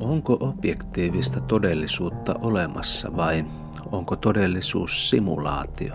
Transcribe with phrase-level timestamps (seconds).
[0.00, 3.44] Onko objektiivista todellisuutta olemassa vai
[3.92, 5.94] onko todellisuus simulaatio?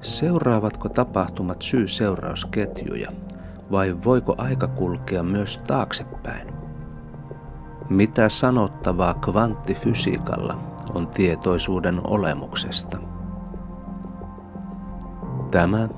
[0.00, 3.12] Seuraavatko tapahtumat syy-seurausketjuja
[3.70, 6.52] vai voiko aika kulkea myös taaksepäin?
[7.90, 10.58] Mitä sanottavaa kvanttifysiikalla
[10.94, 12.98] on tietoisuuden olemuksesta?
[15.50, 15.88] Tämä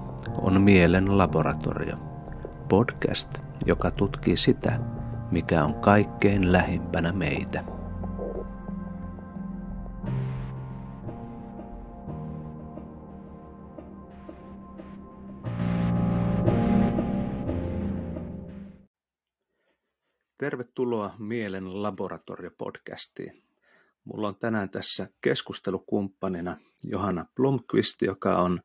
[0.43, 1.97] on Mielen laboratorio,
[2.69, 4.81] podcast, joka tutkii sitä,
[5.35, 7.65] mikä on kaikkein lähimpänä meitä.
[20.39, 23.43] Tervetuloa Mielen laboratorio-podcastiin.
[24.05, 28.61] Mulla on tänään tässä keskustelukumppanina Johanna Blomqvist, joka on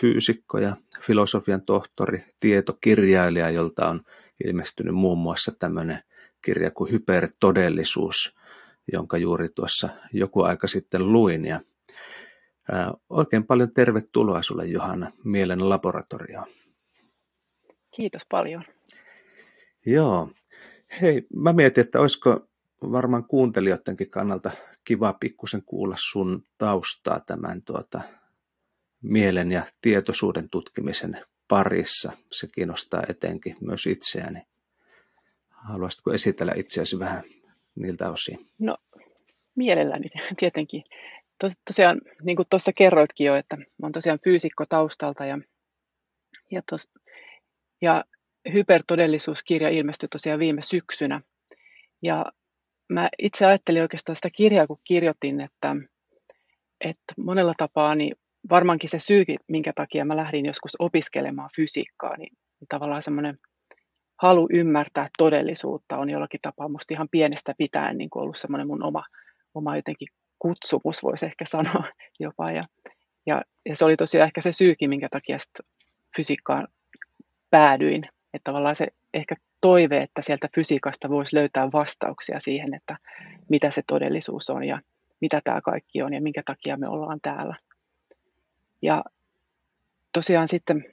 [0.00, 4.00] fyysikko ja filosofian tohtori, tietokirjailija, jolta on
[4.44, 6.07] ilmestynyt muun muassa tämmöinen
[6.42, 8.36] kirja kuin Hypertodellisuus,
[8.92, 11.44] jonka juuri tuossa joku aika sitten luin.
[11.44, 11.60] Ja,
[12.72, 16.46] ää, oikein paljon tervetuloa sulle Johanna Mielen laboratorioon.
[17.90, 18.64] Kiitos paljon.
[19.86, 20.30] Joo.
[21.00, 22.48] Hei, mä mietin, että olisiko
[22.82, 24.50] varmaan kuuntelijoidenkin kannalta
[24.84, 28.00] kiva pikkusen kuulla sun taustaa tämän tuota,
[29.02, 32.12] mielen ja tietoisuuden tutkimisen parissa.
[32.32, 34.42] Se kiinnostaa etenkin myös itseäni.
[35.68, 37.22] Haluaisitko esitellä itseäsi vähän
[37.74, 38.46] niiltä osin?
[38.58, 38.76] No,
[39.56, 40.08] mielelläni
[40.40, 40.82] tietenkin.
[41.38, 45.38] Tos, tosiaan, niin kuin tuossa kerroitkin jo, että olen tosiaan fyysikko taustalta ja,
[46.50, 46.90] ja, tos,
[47.82, 48.04] ja
[48.52, 51.20] hypertodellisuuskirja ilmestyi tosiaan viime syksynä.
[52.02, 52.24] Ja
[52.88, 55.76] mä itse ajattelin oikeastaan sitä kirjaa, kun kirjoitin, että,
[56.80, 58.16] että monella tapaa niin
[58.50, 62.36] varmaankin se syy, minkä takia mä lähdin joskus opiskelemaan fysiikkaa, niin,
[62.68, 63.34] tavallaan semmoinen
[64.22, 68.84] halu ymmärtää todellisuutta on jollakin tapaa musta ihan pienestä pitäen niin kuin ollut semmoinen mun
[68.84, 69.04] oma,
[69.54, 70.08] oma jotenkin
[70.38, 71.84] kutsumus, voisi ehkä sanoa
[72.20, 72.50] jopa.
[72.50, 72.62] Ja,
[73.26, 75.36] ja, ja se oli tosiaan ehkä se syykin, minkä takia
[76.16, 76.68] fysiikkaan
[77.50, 78.04] päädyin.
[78.34, 82.96] Että tavallaan se ehkä toive, että sieltä fysiikasta voisi löytää vastauksia siihen, että
[83.48, 84.80] mitä se todellisuus on ja
[85.20, 87.56] mitä tämä kaikki on ja minkä takia me ollaan täällä.
[88.82, 89.04] Ja
[90.12, 90.84] tosiaan sitten,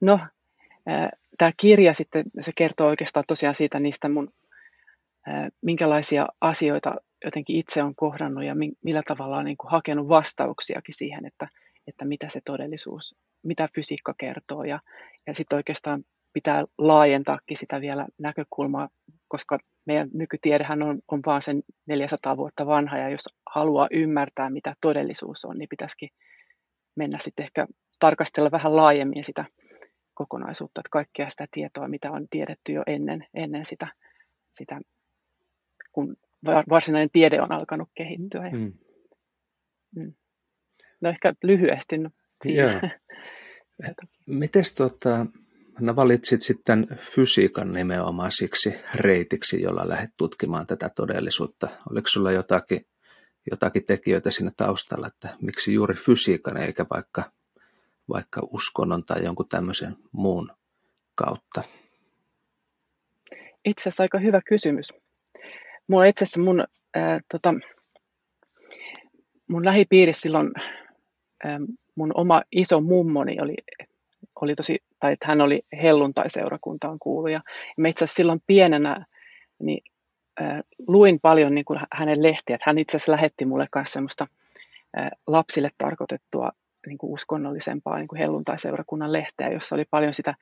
[0.00, 0.20] no,
[1.38, 4.32] tämä kirja sitten, se kertoo oikeastaan tosiaan siitä niistä mun,
[5.62, 6.94] minkälaisia asioita
[7.24, 8.54] jotenkin itse on kohdannut ja
[8.84, 11.48] millä tavalla on niin kuin hakenut vastauksiakin siihen, että,
[11.86, 14.62] että mitä se todellisuus, mitä fysiikka kertoo.
[14.62, 14.80] Ja,
[15.26, 18.88] ja sitten oikeastaan pitää laajentaakin sitä vielä näkökulmaa,
[19.28, 24.74] koska meidän nykytiedehän on, on vaan sen 400 vuotta vanha, ja jos haluaa ymmärtää, mitä
[24.80, 26.08] todellisuus on, niin pitäisikin
[26.94, 27.66] mennä sitten ehkä
[27.98, 29.44] tarkastella vähän laajemmin sitä
[30.18, 33.86] kokonaisuutta, että kaikkea sitä tietoa, mitä on tiedetty jo ennen, ennen sitä,
[34.52, 34.80] sitä,
[35.92, 36.16] kun
[36.68, 38.50] varsinainen tiede on alkanut kehittyä.
[38.50, 38.72] Mm.
[39.96, 40.12] Mm.
[41.00, 41.98] No ehkä lyhyesti.
[41.98, 42.10] No,
[44.26, 45.26] Miten tota,
[45.80, 51.68] no valitsit sitten fysiikan nimenomaan siksi reitiksi, jolla lähdet tutkimaan tätä todellisuutta?
[51.90, 52.86] Oliko sulla jotakin
[53.50, 57.32] jotakin tekijöitä siinä taustalla, että miksi juuri fysiikan eikä vaikka,
[58.08, 60.50] vaikka uskonnon tai jonkun tämmöisen muun
[61.14, 61.62] kautta?
[63.64, 64.88] Itse asiassa aika hyvä kysymys.
[65.88, 66.64] Mulla itse asiassa mun,
[66.94, 67.54] ää, tota,
[69.48, 70.50] mun lähipiirissä silloin
[71.44, 71.60] ää,
[71.94, 73.54] mun oma iso mummoni oli,
[74.40, 77.40] oli tosi, tai että hän oli helluntai-seurakuntaan kuuluja.
[77.76, 79.06] Ja mä itse asiassa silloin pienenä
[79.58, 79.84] niin
[80.88, 82.58] luin paljon niin kuin hänen lehtiä.
[82.62, 84.26] Hän itse asiassa lähetti mulle myös semmoista
[85.26, 86.50] lapsille tarkoitettua
[86.86, 90.34] niin kuin uskonnollisempaa niin kuin helluntai-seurakunnan lehteä, jossa oli paljon sitä,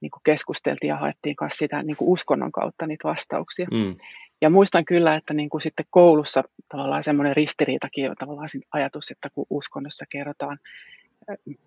[0.00, 3.66] niin kuin keskusteltiin ja haettiin myös sitä niin kuin uskonnon kautta niitä vastauksia.
[3.74, 3.96] Mm.
[4.42, 9.28] Ja muistan kyllä, että niin kuin sitten koulussa tavallaan semmoinen ristiriitakin on tavallaan ajatus, että
[9.34, 10.58] kun uskonnossa kerrotaan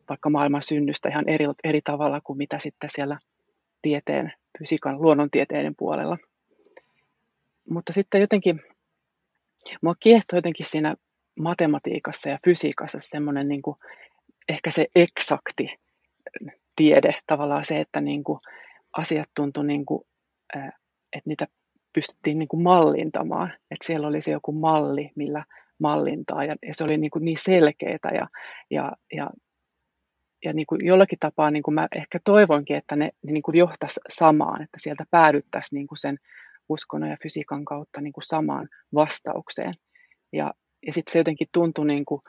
[0.09, 3.17] vaikka maailman synnystä ihan eri, eri tavalla kuin mitä sitten siellä
[3.81, 6.17] tieteen, fysiikan, luonnontieteiden puolella
[7.69, 8.61] mutta sitten jotenkin,
[9.81, 10.95] mua kiehtoi jotenkin siinä
[11.39, 13.75] matematiikassa ja fysiikassa semmoinen niin kuin,
[14.49, 15.79] ehkä se eksakti
[16.75, 18.39] tiede, tavallaan se, että niin kuin
[18.97, 20.01] asiat tuntui, niin kuin,
[21.13, 21.45] että niitä
[21.93, 25.43] pystyttiin niin kuin mallintamaan, että siellä oli se joku malli, millä
[25.79, 28.27] mallintaa, ja, se oli niin, kuin niin selkeää, ja,
[28.71, 29.29] ja, ja,
[30.45, 33.99] ja niin kuin jollakin tapaa niin kuin mä ehkä toivonkin, että ne niin kuin johtaisi
[34.09, 36.17] samaan, että sieltä päädyttäisiin niin kuin sen
[36.69, 39.73] uskonnon ja fysiikan kautta niin kuin samaan vastaukseen.
[40.33, 40.53] Ja,
[40.87, 42.21] ja sitten se jotenkin tuntui niin kuin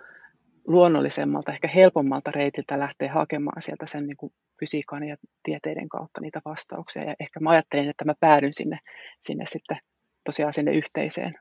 [0.68, 6.40] luonnollisemmalta, ehkä helpommalta reitiltä lähteä hakemaan sieltä sen niin kuin fysiikan ja tieteiden kautta niitä
[6.44, 7.04] vastauksia.
[7.04, 8.78] Ja ehkä mä ajattelin, että mä päädyn sinne,
[9.20, 9.78] sinne sitten
[10.24, 11.32] tosiaan sinne yhteiseen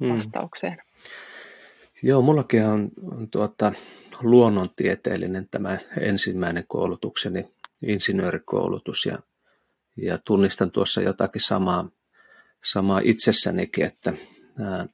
[0.00, 0.14] hmm.
[0.14, 0.72] vastaukseen.
[0.72, 2.08] Hmm.
[2.08, 3.72] Joo, mullakin on, on tuota,
[4.22, 9.18] luonnontieteellinen tämä ensimmäinen koulutukseni, insinöörikoulutus, ja,
[9.96, 11.88] ja tunnistan tuossa jotakin samaa,
[12.64, 14.12] samaa itsessänikin, että
[14.60, 14.86] ää,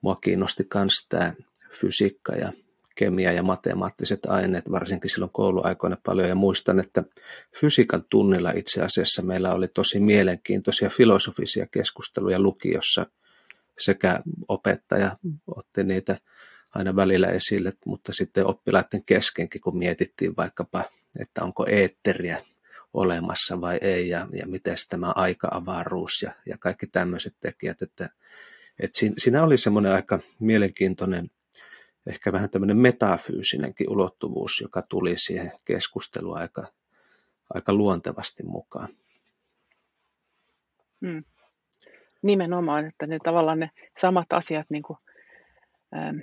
[0.00, 1.32] mua kiinnosti myös tämä
[1.72, 2.52] fysiikka ja
[2.94, 6.28] kemia ja matemaattiset aineet, varsinkin silloin kouluaikoina paljon.
[6.28, 7.04] Ja muistan, että
[7.60, 13.06] fysiikan tunnilla itse asiassa meillä oli tosi mielenkiintoisia filosofisia keskusteluja lukiossa.
[13.78, 15.16] Sekä opettaja
[15.46, 16.16] otti niitä
[16.74, 20.84] aina välillä esille, mutta sitten oppilaiden keskenkin, kun mietittiin vaikkapa,
[21.18, 22.38] että onko eetteriä
[22.94, 28.10] olemassa vai ei, ja, ja miten tämä aika-avaruus ja, ja kaikki tämmöiset tekijät, että,
[28.78, 31.30] että siinä, oli semmoinen aika mielenkiintoinen
[32.06, 36.66] ehkä vähän tämmöinen metafyysinenkin ulottuvuus, joka tuli siihen keskusteluun aika,
[37.54, 38.88] aika luontevasti mukaan.
[41.06, 41.24] Hmm.
[42.22, 44.98] Nimenomaan, että ne tavallaan ne samat asiat niin kuin,
[45.96, 46.18] ähm,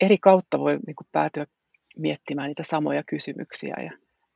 [0.00, 1.46] eri kautta voi niin kuin, päätyä
[1.96, 3.74] miettimään niitä samoja kysymyksiä.
[3.84, 3.92] Ja,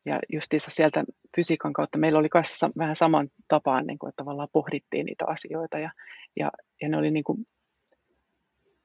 [0.06, 1.04] ja justiinsa sieltä
[1.36, 5.78] fysiikan kautta meillä oli myös vähän saman tapaan, niin kuin, että tavallaan pohdittiin niitä asioita
[5.78, 5.90] ja,
[6.36, 6.50] ja,
[6.82, 7.44] ja ne oli niin kuin,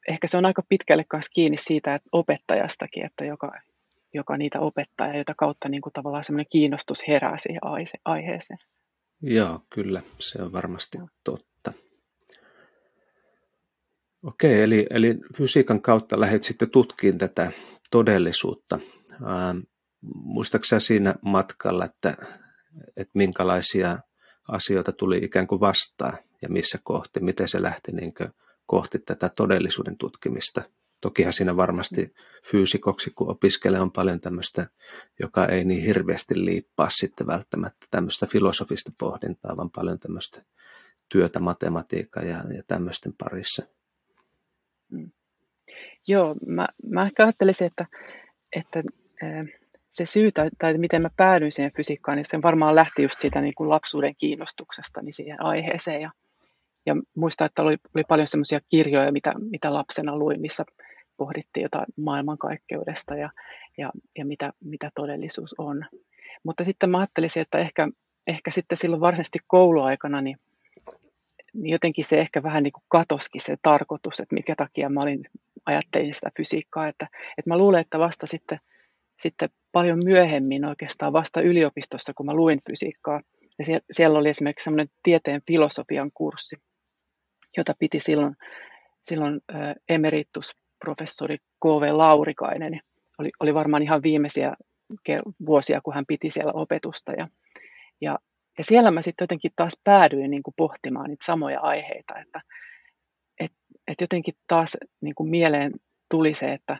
[0.09, 3.51] ehkä se on aika pitkälle kanssa kiinni siitä että opettajastakin, että joka,
[4.13, 7.61] joka niitä opettaa ja jota kautta niin kuin tavallaan semmoinen kiinnostus herää siihen
[8.05, 8.59] aiheeseen.
[9.21, 11.73] Joo, kyllä, se on varmasti totta.
[14.23, 17.51] Okei, eli, eli fysiikan kautta lähdet sitten tutkimaan tätä
[17.91, 18.79] todellisuutta.
[19.13, 19.59] Ähm,
[20.13, 22.09] muistaaksä siinä matkalla, että,
[22.97, 23.97] että minkälaisia
[24.47, 28.13] asioita tuli ikään kuin vastaan ja missä kohti, miten se lähti niin
[28.69, 30.61] kohti tätä todellisuuden tutkimista.
[31.01, 32.13] Tokihan siinä varmasti
[32.51, 34.67] fyysikoksi, kun opiskelee, on paljon tämmöistä,
[35.19, 40.43] joka ei niin hirveästi liippaa sitten välttämättä tämmöistä filosofista pohdintaa, vaan paljon tämmöistä
[41.09, 43.63] työtä matematiikkaa ja, ja tämmöisten parissa.
[44.91, 45.11] Mm.
[46.07, 47.85] Joo, mä, mä ehkä ajattelisin, että,
[48.55, 48.83] että
[49.89, 53.41] se syy tai, tai miten mä päädyin siihen fysiikkaan, niin se varmaan lähti just siitä
[53.41, 56.01] niin kuin lapsuuden kiinnostuksesta niin siihen aiheeseen.
[56.01, 56.11] Ja,
[56.89, 60.65] ja muistan, että oli, oli paljon semmoisia kirjoja, mitä, mitä lapsena luin, missä
[61.17, 63.29] pohdittiin jotain maailmankaikkeudesta ja,
[63.77, 65.85] ja, ja mitä, mitä todellisuus on.
[66.43, 67.87] Mutta sitten mä ajattelisin, että ehkä,
[68.27, 70.37] ehkä sitten silloin varsinaisesti kouluaikana niin,
[71.53, 75.23] niin jotenkin se ehkä vähän niin kuin katoskin se tarkoitus, että mikä takia mä olin,
[75.65, 76.87] ajattelin sitä fysiikkaa.
[76.87, 77.07] Että,
[77.37, 78.59] että mä luulen, että vasta sitten,
[79.19, 83.21] sitten paljon myöhemmin oikeastaan vasta yliopistossa, kun mä luin fysiikkaa,
[83.59, 86.55] ja siellä, siellä oli esimerkiksi semmoinen tieteen filosofian kurssi,
[87.57, 88.35] jota piti silloin,
[89.03, 89.41] silloin
[89.89, 91.87] emeritusprofessori K.V.
[91.91, 92.81] Laurikainen.
[93.17, 94.53] Oli, oli varmaan ihan viimeisiä
[95.45, 97.11] vuosia, kun hän piti siellä opetusta.
[97.11, 97.27] Ja,
[98.01, 98.19] ja,
[98.57, 102.41] ja siellä mä sitten jotenkin taas päädyin niin kuin pohtimaan niitä samoja aiheita, että
[103.39, 103.51] et,
[103.87, 105.71] et jotenkin taas niin kuin mieleen
[106.11, 106.77] tuli se, että,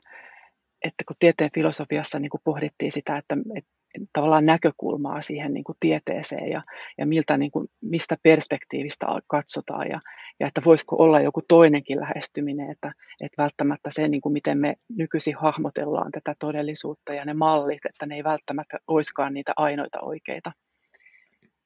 [0.84, 3.72] että kun tieteen filosofiassa niin kuin pohdittiin sitä, että, että
[4.14, 6.62] tavallaan näkökulmaa siihen niin kuin tieteeseen ja,
[6.98, 10.00] ja miltä, niin kuin, mistä perspektiivistä katsotaan ja,
[10.40, 12.92] ja että voisiko olla joku toinenkin lähestyminen, että,
[13.22, 18.06] että välttämättä se, niin kuin miten me nykyisin hahmotellaan tätä todellisuutta ja ne mallit, että
[18.06, 20.52] ne ei välttämättä olisikaan niitä ainoita oikeita.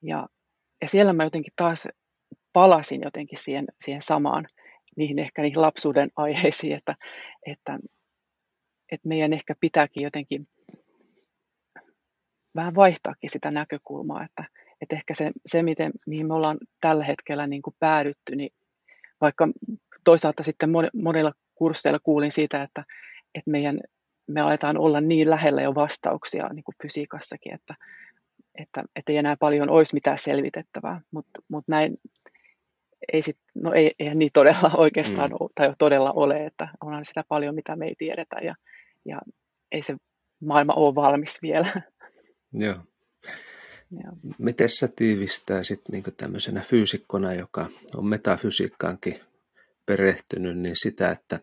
[0.02, 0.28] Ja,
[0.80, 1.88] ja siellä mä jotenkin taas
[2.52, 4.46] palasin jotenkin siihen, siihen samaan,
[4.96, 6.96] niihin ehkä niihin lapsuuden aiheisiin, että,
[7.46, 7.78] että,
[8.92, 10.48] että meidän ehkä pitääkin jotenkin
[12.56, 14.44] vähän vaihtaakin sitä näkökulmaa, että,
[14.80, 18.50] että ehkä se, se miten, mihin me ollaan tällä hetkellä niin kuin päädytty, niin
[19.20, 19.48] vaikka
[20.04, 22.84] toisaalta sitten monilla kursseilla kuulin siitä, että,
[23.34, 23.80] että meidän,
[24.26, 27.74] me aletaan olla niin lähellä jo vastauksia niin kuin fysiikassakin, että,
[28.58, 31.98] että, että ei enää paljon olisi mitään selvitettävää, mutta, mutta näin
[33.12, 35.36] ei, sit, no ei, eihän niin todella oikeastaan mm.
[35.54, 38.54] tai todella ole, että onhan sitä paljon, mitä me ei tiedetä ja,
[39.04, 39.20] ja
[39.72, 39.96] ei se
[40.40, 41.68] maailma ole valmis vielä.
[42.54, 42.76] Joo.
[43.90, 44.12] Joo.
[44.38, 49.20] Miten sä tiivistäisit niin tämmöisenä fyysikkona, joka on metafysiikkaankin
[49.86, 51.36] perehtynyt, niin sitä, että,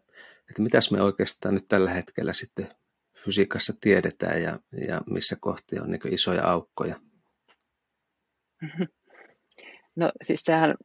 [0.49, 2.69] että mitäs me oikeastaan nyt tällä hetkellä sitten
[3.17, 6.99] fysiikassa tiedetään ja, ja missä kohti on niin isoja aukkoja?
[9.95, 10.75] No siis sehän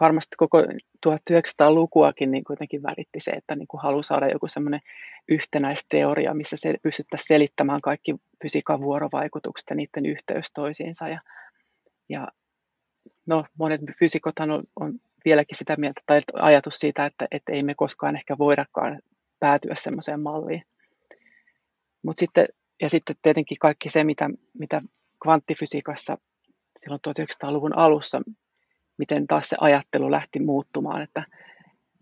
[0.00, 0.62] varmasti koko
[1.06, 4.80] 1900-lukuakin niin kuitenkin väritti se, että niin kuin haluaa saada joku semmoinen
[5.28, 11.08] yhtenäisteoria, missä se pystyttäisiin selittämään kaikki fysiikan vuorovaikutukset ja niiden yhteys toisiinsa.
[11.08, 11.18] Ja,
[12.08, 12.28] ja
[13.26, 17.74] no, monet fysikothan on, on vieläkin sitä mieltä, tai ajatus siitä, että, että ei me
[17.74, 19.02] koskaan ehkä voidakaan
[19.38, 20.62] päätyä semmoiseen malliin.
[22.02, 22.46] Mut sitten,
[22.82, 24.82] ja sitten tietenkin kaikki se, mitä, mitä
[25.22, 26.18] kvanttifysiikassa
[26.76, 28.22] silloin 1900-luvun alussa
[28.98, 31.24] miten taas se ajattelu lähti muuttumaan, että,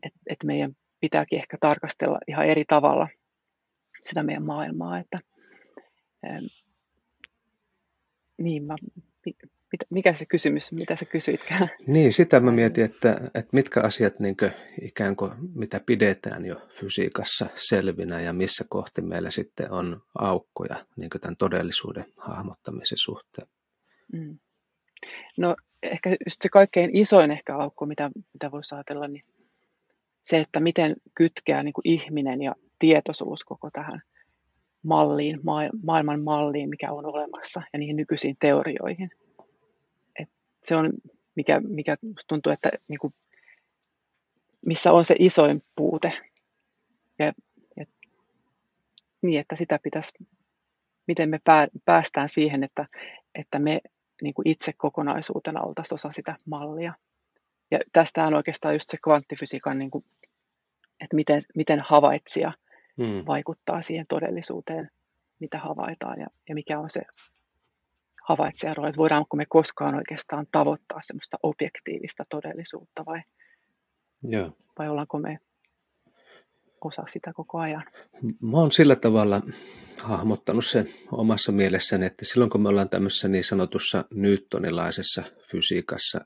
[0.02, 3.08] että, että meidän pitääkin ehkä tarkastella ihan eri tavalla
[4.04, 4.98] sitä meidän maailmaa.
[4.98, 5.18] Että,
[6.26, 6.44] ähm,
[8.38, 8.76] niin, mä,
[9.90, 11.70] mikä se kysymys, mitä sä kysyitkään?
[11.86, 16.56] Niin, sitä mä mietin, että, että mitkä asiat niin kuin, ikään kuin mitä pidetään jo
[16.68, 23.48] fysiikassa selvinä ja missä kohti meillä sitten on aukkoja niin tämän todellisuuden hahmottamisen suhteen.
[24.12, 24.38] Mm.
[25.38, 29.24] No ehkä just se kaikkein isoin ehkä aukko, mitä, mitä voisi ajatella, niin
[30.22, 33.98] se, että miten kytkeä niin kuin ihminen ja tietoisuus koko tähän
[34.82, 35.40] malliin,
[35.82, 39.08] maailman malliin, mikä on olemassa ja niihin nykyisiin teorioihin.
[40.18, 40.28] Et
[40.64, 40.92] se on,
[41.34, 41.96] mikä, mikä
[42.28, 43.12] tuntuu, että niin kuin,
[44.66, 46.12] missä on se isoin puute.
[47.18, 47.32] Ja,
[47.78, 47.86] ja,
[49.22, 50.12] niin, että sitä pitäisi,
[51.06, 51.40] miten me
[51.84, 52.86] päästään siihen, että,
[53.34, 53.80] että me
[54.22, 56.94] niin kuin itse kokonaisuutena oltaisiin osa sitä mallia.
[57.70, 60.04] Ja tästä on oikeastaan just se kvanttifysiikan, niin kuin,
[61.00, 62.52] että miten, miten havaitsija
[62.96, 63.26] hmm.
[63.26, 64.90] vaikuttaa siihen todellisuuteen,
[65.40, 67.02] mitä havaitaan ja, ja mikä on se
[68.28, 73.22] havaitsejan rooli, että voidaanko me koskaan oikeastaan tavoittaa semmoista objektiivista todellisuutta vai,
[74.22, 74.56] Joo.
[74.78, 75.38] vai ollaanko me
[76.84, 77.84] osa sitä koko ajan.
[78.22, 79.42] Mä oon sillä tavalla
[80.02, 86.20] hahmottanut se omassa mielessäni, että silloin kun me ollaan tämmöisessä niin sanotussa newtonilaisessa fysiikassa,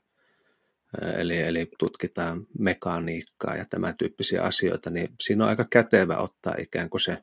[1.17, 6.89] eli, eli tutkitaan mekaniikkaa ja tämän tyyppisiä asioita, niin siinä on aika kätevä ottaa ikään
[6.89, 7.17] kuin se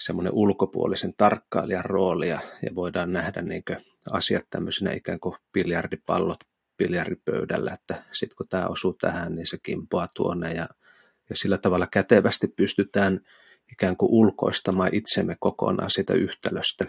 [0.00, 3.62] semmoinen ulkopuolisen tarkkailijan roolia ja voidaan nähdä niin
[4.10, 6.40] asiat tämmöisenä ikään kuin biljardipallot
[6.78, 10.68] biljardipöydällä, että sitten kun tämä osuu tähän, niin se kimpoaa tuonne ja
[11.30, 13.20] ja sillä tavalla kätevästi pystytään
[13.72, 16.86] ikään kuin ulkoistamaan itsemme kokonaan siitä yhtälöstä.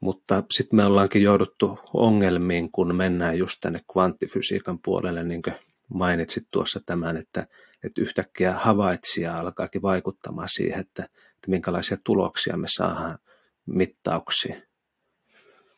[0.00, 5.54] Mutta sitten me ollaankin jouduttu ongelmiin, kun mennään just tänne kvanttifysiikan puolelle, niin kuin
[5.94, 7.46] mainitsit tuossa tämän, että,
[7.84, 13.18] että yhtäkkiä havaitsija alkaakin vaikuttamaan siihen, että, että minkälaisia tuloksia me saadaan
[13.66, 14.62] mittauksiin.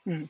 [0.05, 0.29] Mm.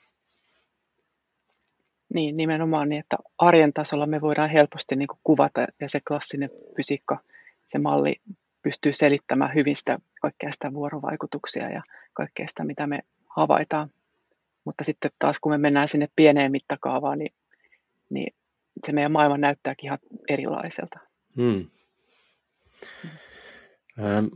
[2.15, 6.51] Niin, nimenomaan niin, että arjen tasolla me voidaan helposti niin kuin kuvata ja se klassinen
[6.77, 7.19] fysiikka,
[7.69, 8.17] se malli
[8.63, 13.01] pystyy selittämään hyvin sitä kaikkea sitä vuorovaikutuksia ja kaikkea sitä, mitä me
[13.37, 13.89] havaitaan.
[14.65, 17.33] Mutta sitten taas kun me mennään sinne pieneen mittakaavaan, niin,
[18.11, 18.35] niin
[18.87, 19.99] se meidän maailma näyttääkin ihan
[20.29, 20.99] erilaiselta.
[21.37, 21.67] Hmm.
[23.99, 24.27] Ähm,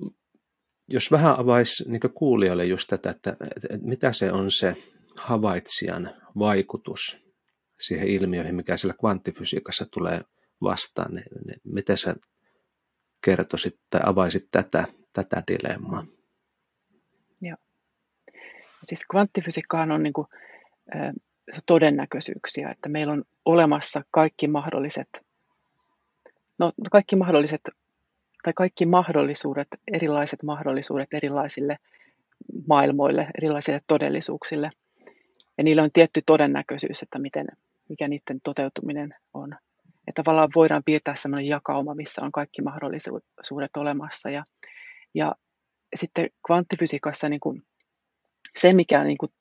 [0.88, 4.76] jos vähän avaisi niin kuulijoille just tätä, että, että, että mitä se on se
[5.16, 7.21] havaitsijan vaikutus
[7.82, 10.20] siihen ilmiöihin, mikä siellä kvanttifysiikassa tulee
[10.62, 12.14] vastaan, niin, niin miten sä
[13.24, 16.06] kertoisit tai avaisit tätä, tätä dilemmaa?
[17.40, 17.56] Joo.
[18.84, 20.26] Siis kvanttifysiikkahan on niin kuin,
[21.50, 25.08] se todennäköisyyksiä, että meillä on olemassa kaikki mahdolliset,
[26.58, 27.60] no kaikki mahdolliset,
[28.44, 31.78] tai kaikki mahdollisuudet, erilaiset mahdollisuudet erilaisille
[32.68, 34.70] maailmoille, erilaisille todellisuuksille.
[35.58, 37.46] Ja niillä on tietty todennäköisyys, että miten,
[37.92, 39.52] mikä niiden toteutuminen on.
[40.08, 44.30] Että tavallaan voidaan piirtää sellainen jakauma, missä on kaikki mahdollisuudet olemassa.
[44.30, 44.44] Ja,
[45.14, 45.34] ja
[45.96, 47.62] sitten kvanttifysiikassa niin kuin
[48.58, 49.32] se, mikä niin kuin,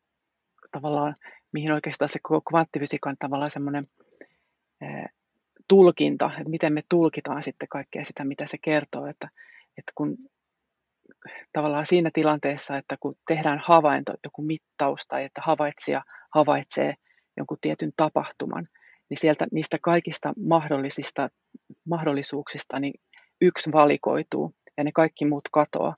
[0.72, 1.15] tavallaan,
[1.53, 3.84] mihin oikeastaan se koko kvanttifysiikan tavallaan semmoinen
[5.67, 9.29] tulkinta, että miten me tulkitaan sitten kaikkea sitä, mitä se kertoo, että,
[9.77, 10.17] että kun
[11.53, 16.01] tavallaan siinä tilanteessa, että kun tehdään havainto, joku mittaus tai että havaitsija
[16.36, 16.93] havaitsee
[17.38, 18.65] jonkun tietyn tapahtuman,
[19.09, 21.29] niin sieltä niistä kaikista mahdollisista
[21.85, 22.93] mahdollisuuksista niin
[23.41, 25.95] yksi valikoituu ja ne kaikki muut katoaa.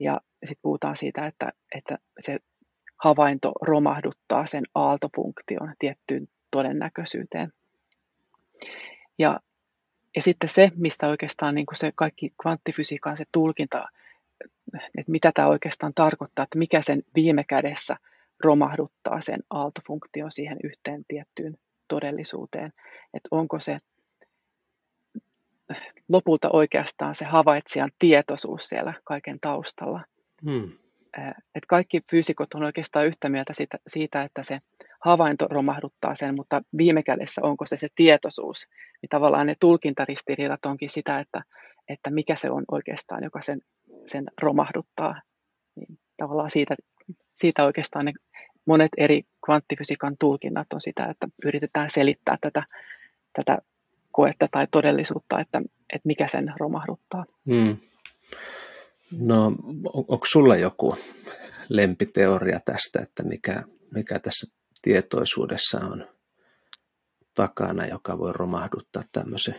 [0.00, 2.38] Ja sitten puhutaan siitä, että, että se
[3.04, 7.52] havainto romahduttaa sen aaltofunktion tiettyyn todennäköisyyteen.
[9.18, 9.40] Ja,
[10.16, 13.84] ja sitten se, mistä oikeastaan niin kuin se kaikki kvanttifysiikan se tulkinta,
[14.74, 17.96] että mitä tämä oikeastaan tarkoittaa, että mikä sen viime kädessä–
[18.44, 21.54] romahduttaa sen aaltofunktion siihen yhteen tiettyyn
[21.88, 22.70] todellisuuteen.
[23.14, 23.78] Että onko se
[26.08, 30.02] lopulta oikeastaan se havaitsijan tietoisuus siellä kaiken taustalla.
[30.44, 30.72] Hmm.
[31.54, 34.58] Et kaikki fyysikot on oikeastaan yhtä mieltä siitä, siitä, että se
[35.00, 38.68] havainto romahduttaa sen, mutta viime kädessä onko se se tietoisuus.
[39.02, 41.42] Niin tavallaan ne tulkintaristiriidat onkin sitä, että,
[41.88, 43.60] että mikä se on oikeastaan, joka sen,
[44.06, 45.20] sen romahduttaa.
[45.76, 46.74] Niin tavallaan siitä
[47.34, 48.12] siitä oikeastaan ne
[48.66, 52.62] monet eri kvanttifysiikan tulkinnat on sitä, että yritetään selittää tätä,
[53.32, 53.58] tätä
[54.12, 57.24] koetta tai todellisuutta, että, että mikä sen romahduttaa.
[57.46, 57.76] Hmm.
[59.18, 59.56] No, on,
[59.94, 60.96] onko sulla joku
[61.68, 63.62] lempiteoria tästä, että mikä,
[63.94, 66.08] mikä tässä tietoisuudessa on
[67.34, 69.54] takana, joka voi romahduttaa tämmöisen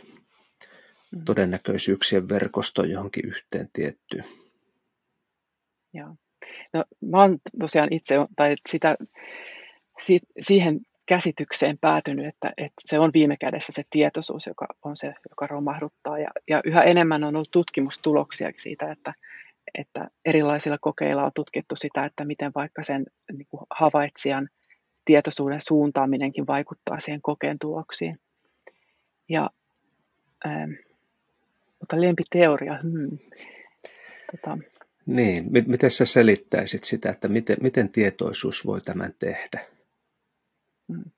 [1.11, 1.25] mm.
[1.25, 4.25] todennäköisyyksien verkoston johonkin yhteen tiettyyn.
[5.93, 6.15] Joo.
[6.73, 8.95] No, mä oon tosiaan itse, tai sitä,
[9.99, 15.07] si, siihen käsitykseen päätynyt, että, että se on viime kädessä se tietoisuus, joka on se,
[15.07, 16.19] joka romahduttaa.
[16.19, 19.13] Ja, ja yhä enemmän on ollut tutkimustuloksia siitä, että,
[19.77, 24.49] että erilaisilla kokeilla on tutkittu sitä, että miten vaikka sen niin kuin havaitsijan
[25.05, 28.15] tietoisuuden suuntaaminenkin vaikuttaa siihen kokeen tuloksiin.
[29.29, 29.49] Ja,
[30.45, 30.71] ähm,
[31.79, 33.17] mutta lempiteoria, hmm.
[34.31, 34.57] tota,
[35.05, 39.65] niin, miten sä selittäisit sitä, että miten, miten tietoisuus voi tämän tehdä?
[40.93, 41.11] Hmm.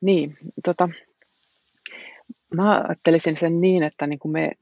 [0.00, 0.88] Niin, tota,
[2.54, 4.52] mä ajattelisin sen niin, että, niin me,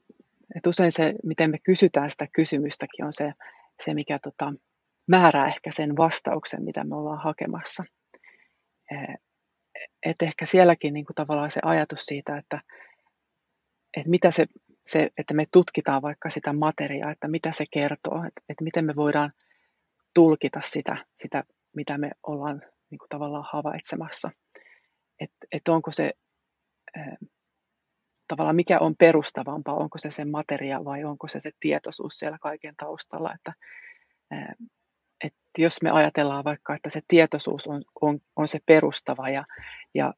[0.55, 3.33] että usein se, miten me kysytään sitä kysymystäkin, on se,
[3.85, 4.49] se mikä tota,
[5.07, 7.83] määrää ehkä sen vastauksen, mitä me ollaan hakemassa.
[10.05, 12.61] Et ehkä sielläkin niin kuin tavallaan se ajatus siitä, että,
[13.97, 14.45] että mitä se,
[14.91, 18.95] se, että me tutkitaan vaikka sitä materiaa, että mitä se kertoo, että, että miten me
[18.95, 19.31] voidaan
[20.15, 21.43] tulkita sitä, sitä
[21.75, 24.29] mitä me ollaan niin kuin tavallaan havaitsemassa.
[25.19, 26.11] Että et onko se
[28.27, 32.75] tavallaan mikä on perustavampaa, onko se se materia vai onko se se tietoisuus siellä kaiken
[32.75, 33.53] taustalla, että
[35.23, 39.43] että jos me ajatellaan vaikka, että se tietoisuus on, on, on se perustava ja,
[39.93, 40.13] ja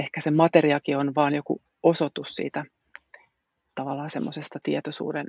[0.00, 2.64] ehkä se materiakin on vain joku osoitus siitä
[3.74, 5.26] tavallaan semmoisesta tietoisuuden,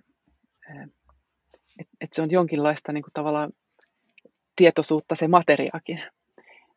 [1.80, 3.54] että et se on jonkinlaista niin kuin tavallaan
[4.56, 6.00] tietoisuutta se materiakin,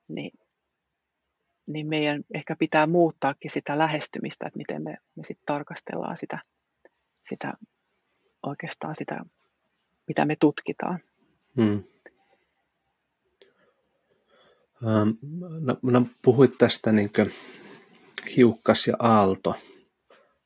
[0.09, 0.33] niin,
[1.67, 6.39] niin meidän ehkä pitää muuttaakin sitä lähestymistä, että miten me, me sitten tarkastellaan sitä,
[7.23, 7.55] sitä
[8.43, 9.25] oikeastaan sitä,
[10.09, 11.01] mitä me tutkitaan.
[11.57, 11.85] Hmm.
[14.87, 15.11] Ähm,
[15.61, 17.11] no, no puhuit tästä niin
[18.37, 19.55] hiukkas- ja aalto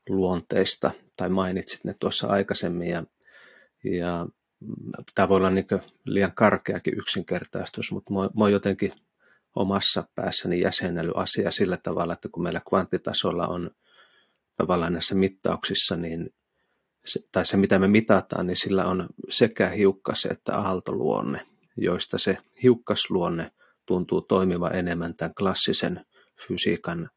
[0.09, 3.05] luonteista, tai mainitsit ne tuossa aikaisemmin, ja,
[3.85, 4.27] ja
[5.15, 5.67] tämä voi olla niin
[6.05, 8.93] liian karkeakin yksinkertaistus, mutta mä, oon jotenkin
[9.57, 13.71] omassa päässäni jäsennellyt asia sillä tavalla, että kun meillä kvanttitasolla on
[14.57, 16.35] tavallaan näissä mittauksissa, niin
[17.05, 21.47] se, tai se mitä me mitataan, niin sillä on sekä hiukkas- että aaltoluonne,
[21.77, 23.51] joista se hiukkasluonne–
[23.87, 26.07] tuntuu toimiva enemmän tämän klassisen
[26.47, 27.11] fysiikan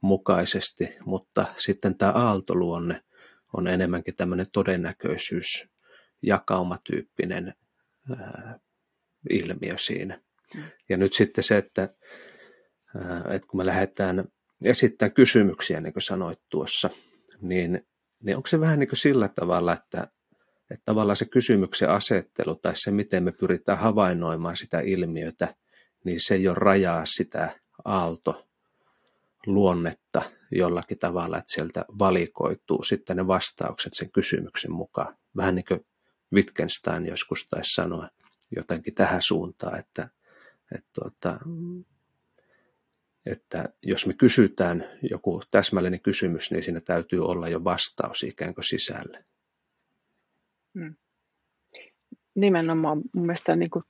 [0.00, 3.02] mukaisesti, mutta sitten tämä aaltoluonne
[3.52, 5.68] on enemmänkin tämmöinen todennäköisyys,
[6.22, 7.54] jakaumatyyppinen
[8.10, 8.58] ää,
[9.30, 10.20] ilmiö siinä.
[10.54, 10.62] Mm.
[10.88, 11.88] Ja nyt sitten se, että,
[12.96, 14.24] ää, että kun me lähdetään
[14.64, 16.90] esittämään kysymyksiä, niin kuin sanoit tuossa,
[17.40, 17.86] niin,
[18.22, 20.08] niin onko se vähän niin kuin sillä tavalla, että,
[20.70, 25.54] että tavallaan se kysymyksen asettelu tai se, miten me pyritään havainnoimaan sitä ilmiötä–
[26.04, 27.50] niin se jo rajaa sitä
[27.84, 28.47] aalto
[29.54, 35.16] luonnetta jollakin tavalla, että sieltä valikoituu sitten ne vastaukset sen kysymyksen mukaan.
[35.36, 35.86] Vähän niin kuin
[36.34, 38.08] Wittgenstein joskus taisi sanoa
[38.56, 40.08] jotenkin tähän suuntaan, että,
[40.74, 41.40] että, tuota,
[43.26, 48.64] että jos me kysytään joku täsmällinen kysymys, niin siinä täytyy olla jo vastaus ikään kuin
[48.64, 49.24] sisälle.
[50.78, 50.94] Hmm.
[52.34, 53.82] Nimenomaan mun mielestä niin kuin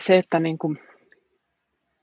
[0.00, 0.78] se, että niin kuin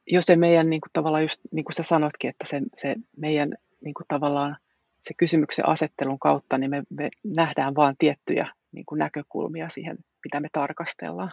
[0.07, 3.53] jos se meidän niin kuin tavallaan just niin kuin sä sanotkin, että se, se meidän
[3.81, 4.57] niin kuin tavallaan
[5.01, 10.39] se kysymyksen asettelun kautta, niin me, me nähdään vain tiettyjä niin kuin näkökulmia siihen, mitä
[10.39, 11.29] me tarkastellaan.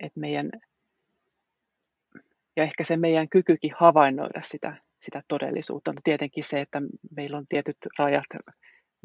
[0.00, 0.50] Et meidän,
[2.56, 6.82] ja ehkä se meidän kykykin havainnoida sitä, sitä todellisuutta on tietenkin se, että
[7.16, 8.26] meillä on tietyt rajat,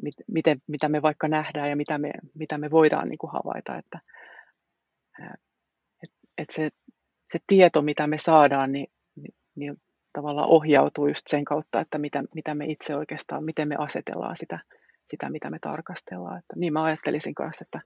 [0.02, 3.78] mit, miten, mitä me vaikka nähdään ja mitä me, mitä me voidaan niin kuin havaita.
[3.78, 4.00] Että,
[6.04, 6.69] et, et se
[7.34, 9.82] se tieto, mitä me saadaan, niin, niin, niin
[10.13, 14.60] tavallaan ohjautuu just sen kautta, että mitä, mitä me itse oikeastaan, miten me asetellaan sitä,
[15.10, 16.39] sitä mitä me tarkastellaan.
[16.39, 17.82] Että niin mä ajattelisin kanssa, että,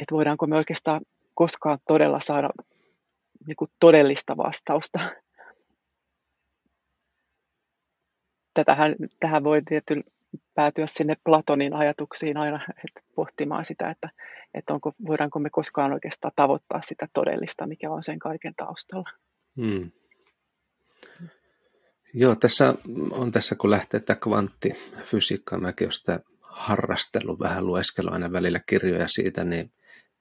[0.00, 1.00] että voidaanko me oikeastaan
[1.34, 2.50] koskaan todella saada
[3.46, 4.98] niin kuin todellista vastausta.
[8.54, 10.15] Tätähän, tähän voi tietysti
[10.54, 14.08] päätyä sinne Platonin ajatuksiin aina että pohtimaan sitä, että,
[14.54, 19.10] että onko, voidaanko me koskaan oikeastaan tavoittaa sitä todellista, mikä on sen kaiken taustalla.
[19.56, 19.90] Hmm.
[22.14, 22.74] Joo, tässä
[23.10, 29.08] on tässä, kun lähtee tämä kvanttifysiikka, mäkin olen sitä harrastellut, vähän lueskellut aina välillä kirjoja
[29.08, 29.72] siitä, niin,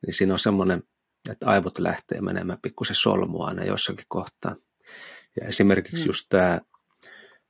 [0.05, 0.83] niin siinä on semmoinen,
[1.29, 4.55] että aivot lähtee menemään pikkusen solmua aina jossakin kohtaa.
[5.41, 6.09] Ja esimerkiksi hmm.
[6.09, 6.61] just tämä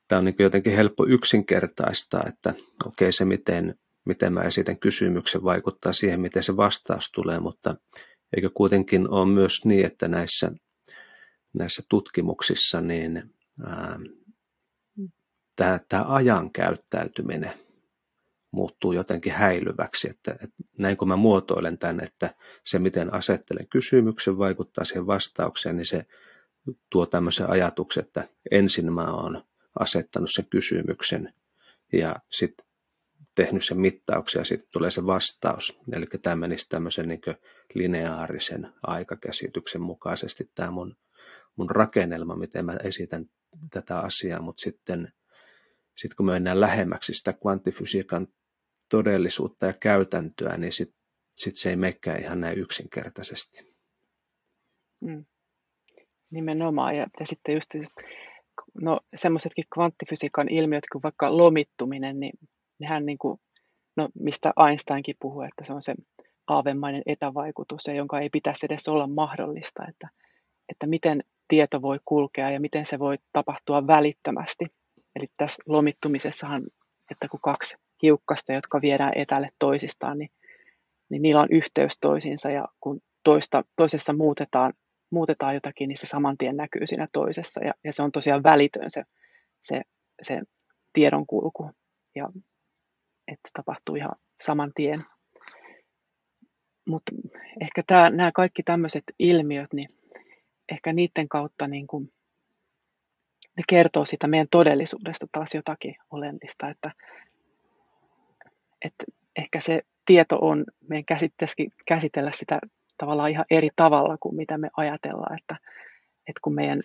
[0.07, 5.43] tämä on niin jotenkin helppo yksinkertaistaa, että okei okay, se miten, miten mä esitän kysymyksen
[5.43, 7.75] vaikuttaa siihen, miten se vastaus tulee, mutta
[8.35, 10.51] eikö kuitenkin ole myös niin, että näissä,
[11.53, 13.33] näissä tutkimuksissa, niin
[15.55, 17.53] tämä, tämä ajan käyttäytyminen
[18.51, 20.09] muuttuu jotenkin häilyväksi.
[20.09, 25.77] Että, että näin kun mä muotoilen tämän, että se miten asettelen kysymyksen vaikuttaa siihen vastaukseen,
[25.77, 26.05] niin se
[26.89, 29.43] tuo tämmöisen ajatuksen, että ensin mä oon
[29.79, 31.33] asettanut sen kysymyksen
[31.93, 32.65] ja sitten
[33.35, 35.79] tehnyt sen mittauksen ja sitten tulee se vastaus.
[35.91, 37.21] Eli tämä menisi tämmöisen niin
[37.73, 40.95] lineaarisen aikakäsityksen mukaisesti tämä mun,
[41.55, 43.25] mun rakennelma, miten mä esitän
[43.71, 45.13] tätä asiaa, mutta sitten
[45.95, 48.27] sit kun me mennään lähemmäksi sitä kvanttifysiikan
[48.89, 50.99] todellisuutta ja käytäntöä, niin sitten
[51.35, 53.75] sit se ei menekään ihan näin yksinkertaisesti.
[55.01, 55.25] Mm.
[56.29, 56.97] Nimenomaan.
[56.97, 57.69] Ja, ja sitten just
[58.81, 62.33] no, semmoisetkin kvanttifysiikan ilmiöt kuin vaikka lomittuminen, niin
[62.79, 63.39] nehän niin kuin,
[63.97, 65.95] no, mistä Einsteinkin puhuu, että se on se
[66.47, 70.09] aavemainen etävaikutus, ja jonka ei pitäisi edes olla mahdollista, että,
[70.69, 74.65] että miten tieto voi kulkea ja miten se voi tapahtua välittömästi.
[75.15, 76.61] Eli tässä lomittumisessahan,
[77.11, 80.29] että kun kaksi hiukkasta, jotka viedään etälle toisistaan, niin,
[81.09, 84.73] niin niillä on yhteys toisiinsa ja kun toista, toisessa muutetaan,
[85.15, 88.89] muutetaan jotakin, niin se saman tien näkyy siinä toisessa ja, ja se on tosiaan välitön
[88.89, 89.04] se,
[89.62, 89.82] se,
[90.21, 90.41] se
[90.93, 91.71] tiedon kulku
[92.15, 92.30] ja
[93.28, 94.99] että tapahtuu ihan saman tien.
[96.88, 97.12] Mutta
[97.62, 99.88] ehkä nämä kaikki tämmöiset ilmiöt, niin
[100.71, 102.12] ehkä niiden kautta niin kun,
[103.58, 106.91] ne kertoo sitä meidän todellisuudesta taas jotakin oleellista, että,
[108.86, 112.60] että ehkä se tieto on, meidän käsittäisikin käsitellä sitä
[112.97, 115.55] tavallaan ihan eri tavalla kuin mitä me ajatellaan, että,
[116.27, 116.81] että kun meidän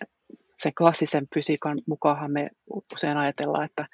[0.63, 2.49] sen klassisen fysiikan mukaan me
[2.93, 3.85] usein ajatellaan, että,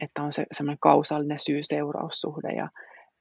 [0.00, 2.68] että on se semmoinen kausaalinen syy-seuraussuhde ja,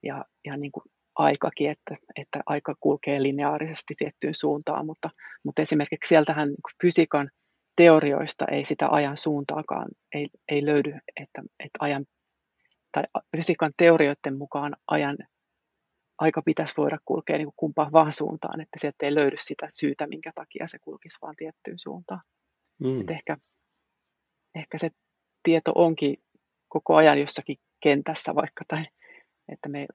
[0.04, 0.84] ja, ja niin kuin
[1.16, 5.10] aikakin, että, että aika kulkee lineaarisesti tiettyyn suuntaan, mutta,
[5.44, 7.30] mutta esimerkiksi sieltähän niin fysiikan
[7.76, 10.90] teorioista ei sitä ajan suuntaakaan ei, ei löydy,
[11.22, 12.06] että, että ajan
[12.92, 13.04] tai
[13.36, 15.18] fysiikan teorioiden mukaan ajan
[16.18, 20.08] aika pitäisi voida kulkea niin kuin kumpaan vaan suuntaan, että sieltä ei löydy sitä syytä,
[20.08, 22.22] minkä takia se kulkisi vaan tiettyyn suuntaan.
[22.80, 23.02] Mm.
[23.02, 23.38] Että ehkä,
[24.56, 24.90] ehkä se
[25.44, 26.18] tieto onkin
[26.68, 28.84] koko ajan jossakin kentässä vaikka, tai
[29.52, 29.88] että me,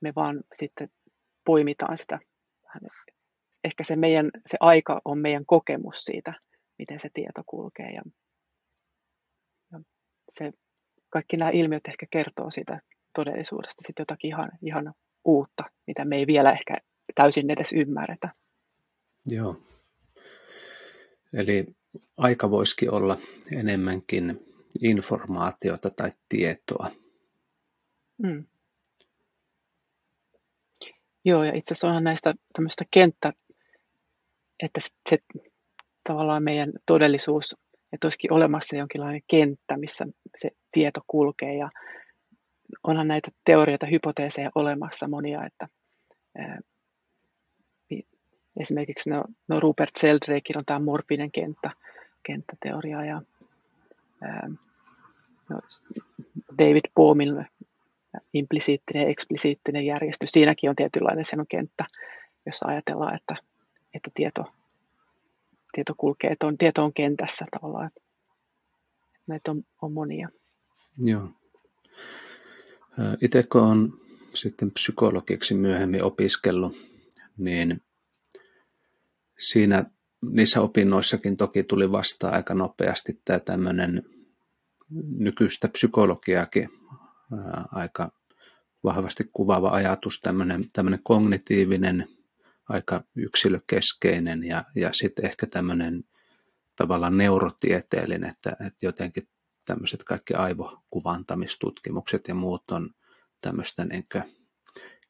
[0.00, 0.88] me vaan sitten
[1.44, 2.18] poimitaan sitä.
[3.64, 6.34] Ehkä se, meidän, se aika on meidän kokemus siitä,
[6.78, 7.90] miten se tieto kulkee.
[7.90, 8.02] Ja,
[9.72, 9.80] ja
[10.28, 10.52] se
[11.08, 12.80] kaikki nämä ilmiöt ehkä kertoo siitä
[13.16, 16.76] todellisuudesta sitten jotakin ihan, ihan uutta, mitä me ei vielä ehkä
[17.14, 18.28] täysin edes ymmärretä.
[19.26, 19.56] Joo.
[21.32, 21.66] Eli
[22.18, 23.16] aika voisikin olla
[23.52, 24.46] enemmänkin
[24.82, 26.90] informaatiota tai tietoa.
[28.18, 28.44] Mm.
[31.24, 33.32] Joo, ja itse asiassa onhan näistä tämmöistä kenttä,
[34.62, 35.18] että se
[36.04, 37.56] tavallaan meidän todellisuus
[37.92, 41.68] että olisikin olemassa jonkinlainen kenttä, missä se tieto kulkee ja
[42.84, 45.68] onhan näitä teorioita, hypoteeseja olemassa monia, että
[48.60, 51.70] esimerkiksi no, no Rupert Sheldrakein on tämä morfinen kenttä,
[52.22, 53.20] kenttäteoria ja
[55.50, 55.60] no,
[56.58, 57.46] David Bohmin
[58.34, 60.30] implisiittinen ja eksplisiittinen järjestys.
[60.30, 61.84] Siinäkin on tietynlainen sen kenttä,
[62.46, 63.34] jossa ajatellaan, että,
[63.94, 64.44] että tieto
[65.76, 67.90] tieto kulkee, että on, tieto on kentässä tavallaan.
[69.26, 70.28] Näitä on, on monia.
[70.98, 71.28] Joo.
[73.22, 73.92] Itse kun olen
[74.34, 76.76] sitten psykologiksi myöhemmin opiskellut,
[77.38, 77.80] niin
[79.38, 79.84] siinä
[80.22, 84.02] niissä opinnoissakin toki tuli vastaan aika nopeasti tämä tämmöinen
[85.18, 86.68] nykyistä psykologiaakin
[87.72, 88.12] aika
[88.84, 92.08] vahvasti kuvaava ajatus, tämmöinen, tämmöinen kognitiivinen
[92.68, 96.04] aika yksilökeskeinen ja, ja sitten ehkä tämmöinen
[96.76, 99.28] tavallaan neurotieteellinen, että, että jotenkin
[99.66, 102.90] tämmöiset kaikki aivokuvantamitutkimukset ja muut on
[103.40, 104.06] tämmöistä niin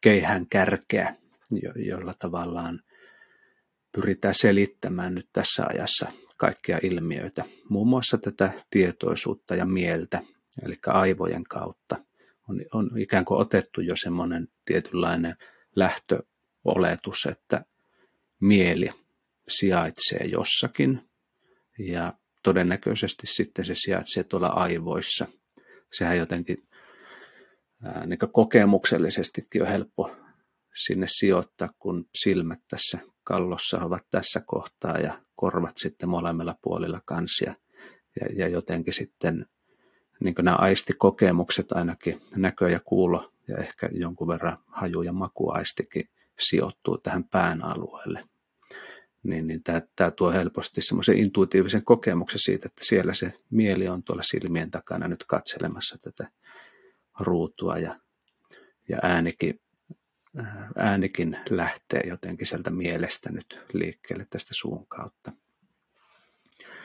[0.00, 1.14] keihään kärkeä,
[1.62, 2.80] jo, jolla tavallaan
[3.92, 10.20] pyritään selittämään nyt tässä ajassa kaikkia ilmiöitä, muun muassa tätä tietoisuutta ja mieltä,
[10.62, 11.96] eli aivojen kautta.
[12.48, 15.36] On, on ikään kuin otettu jo semmoinen tietynlainen
[15.76, 16.22] lähtö
[16.64, 17.62] oletus, että
[18.40, 18.90] mieli
[19.48, 21.10] sijaitsee jossakin
[21.78, 22.12] ja
[22.46, 25.26] todennäköisesti sitten se sijaitsee tuolla aivoissa.
[25.92, 26.64] Sehän jotenkin
[27.84, 30.16] ää, niin kokemuksellisestikin on helppo
[30.74, 37.54] sinne sijoittaa, kun silmät tässä kallossa ovat tässä kohtaa ja korvat sitten molemmilla puolilla kansia.
[38.20, 39.46] Ja, ja jotenkin sitten
[40.20, 46.98] niin nämä aistikokemukset ainakin, näkö ja kuulo ja ehkä jonkun verran haju- ja makuaistikin sijoittuu
[46.98, 48.24] tähän pään alueelle.
[49.26, 54.02] Niin, niin tämä, tämä tuo helposti semmoisen intuitiivisen kokemuksen siitä, että siellä se mieli on
[54.02, 56.30] tuolla silmien takana nyt katselemassa tätä
[57.20, 58.00] ruutua ja,
[58.88, 59.60] ja äänikin,
[60.76, 65.32] äänikin lähtee jotenkin sieltä mielestä nyt liikkeelle tästä suun kautta.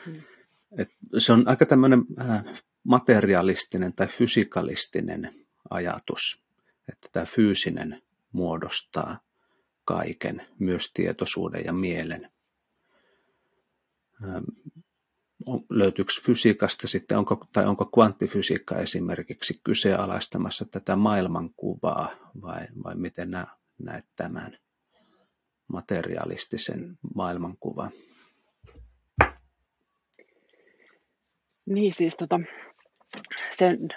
[0.06, 0.22] Hmm.
[0.78, 2.06] Et se on aika tämmöinen
[2.84, 6.44] materialistinen tai fysikalistinen ajatus,
[6.90, 8.02] että tämä fyysinen
[8.32, 9.20] muodostaa
[9.86, 12.32] kaiken, myös tietoisuuden ja mielen.
[15.70, 23.32] Löytyykö fysiikasta sitten, onko, tai onko kvanttifysiikka esimerkiksi kyseenalaistamassa tätä maailmankuvaa, vai, vai miten
[23.80, 24.58] näet tämän
[25.68, 27.92] materialistisen maailmankuvan?
[31.66, 32.40] Niin siis tota,
[33.58, 33.90] sen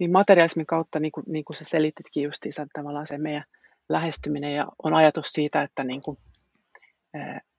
[0.00, 3.42] niin materialismin kautta, niin kuin, niin kuin sä selititkin justiinsa tavallaan se meidän
[3.88, 6.18] lähestyminen ja on ajatus siitä, että, niin kuin,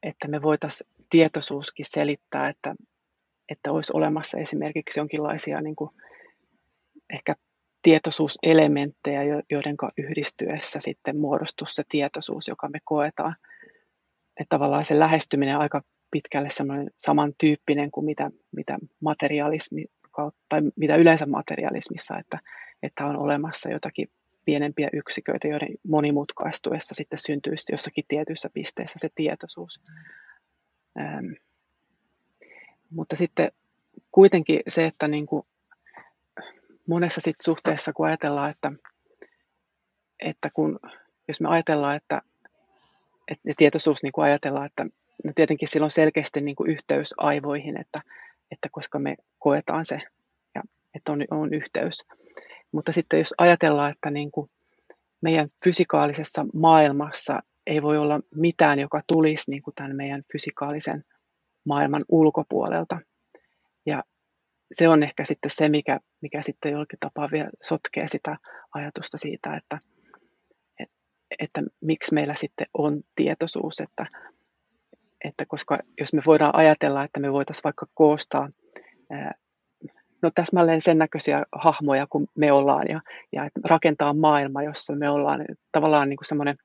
[0.03, 2.75] että me voitaisiin tietoisuuskin selittää, että,
[3.49, 5.89] että olisi olemassa esimerkiksi jonkinlaisia niin kuin,
[7.13, 7.35] ehkä
[7.81, 13.35] tietoisuuselementtejä, joiden yhdistyessä sitten muodostuu se tietoisuus, joka me koetaan.
[14.39, 16.49] Että tavallaan se lähestyminen aika pitkälle
[16.95, 19.85] samantyyppinen kuin mitä, mitä materialismi
[20.49, 22.39] tai mitä yleensä materialismissa, että,
[22.83, 24.07] että on olemassa jotakin
[24.45, 29.81] pienempiä yksiköitä, joiden monimutkaistuessa sitten syntyy jossakin tietyissä pisteissä se tietoisuus.
[30.99, 31.33] Ähm,
[32.89, 33.51] mutta sitten
[34.11, 35.43] kuitenkin se, että niin kuin
[36.87, 38.71] monessa sit suhteessa, kun ajatellaan, että,
[40.19, 40.79] että kun,
[41.27, 42.21] jos me ajatellaan, että,
[43.27, 44.85] että tietoisuus niin kuin ajatellaan, että
[45.23, 48.01] no tietenkin sillä on selkeästi niin kuin yhteys aivoihin, että,
[48.51, 49.99] että koska me koetaan se,
[50.55, 50.61] ja,
[50.95, 52.05] että on, on yhteys.
[52.71, 54.47] Mutta sitten jos ajatellaan, että niin kuin
[55.21, 61.03] meidän fysikaalisessa maailmassa ei voi olla mitään, joka tulisi niin kuin tämän meidän fysikaalisen
[61.65, 62.99] maailman ulkopuolelta.
[63.85, 64.03] Ja
[64.71, 68.37] se on ehkä sitten se, mikä, mikä sitten jollakin tapaa vielä sotkee sitä
[68.73, 69.79] ajatusta siitä, että,
[70.79, 70.95] että,
[71.39, 74.05] että miksi meillä sitten on tietoisuus, että,
[75.23, 78.49] että koska jos me voidaan ajatella, että me voitaisiin vaikka koostaa
[80.21, 83.01] no täsmälleen sen näköisiä hahmoja kuin me ollaan ja,
[83.31, 86.55] ja rakentaa maailma, jossa me ollaan tavallaan niin semmoinen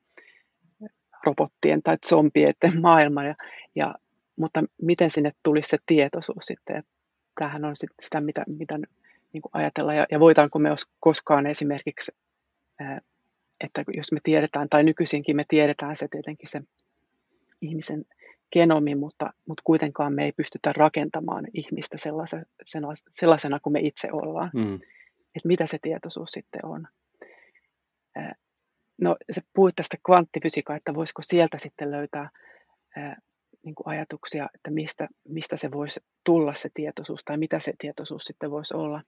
[1.26, 3.34] robottien tai zombien maailma, ja,
[3.74, 3.94] ja,
[4.36, 6.90] mutta miten sinne tulisi se tietoisuus sitten, että
[7.38, 8.78] tämähän on sitten sitä, mitä, mitä
[9.32, 10.68] niin kuin ajatella, ja, ja voidaanko me
[11.00, 12.12] koskaan esimerkiksi,
[13.60, 16.60] että jos me tiedetään, tai nykyisinkin me tiedetään se tietenkin se
[17.62, 18.04] ihmisen
[18.54, 22.44] genomi, mutta, mutta kuitenkaan me ei pystytä rakentamaan ihmistä sellaisena,
[23.12, 24.50] sellaisena kuin me itse ollaan.
[24.54, 24.74] Mm.
[25.36, 26.84] Että mitä se tietoisuus sitten on.
[29.00, 32.28] No se puhuit tästä kvanttifysiikkaa, että voisiko sieltä sitten löytää
[33.64, 38.24] niin kuin ajatuksia, että mistä, mistä se voisi tulla se tietoisuus tai mitä se tietoisuus
[38.24, 39.02] sitten voisi olla.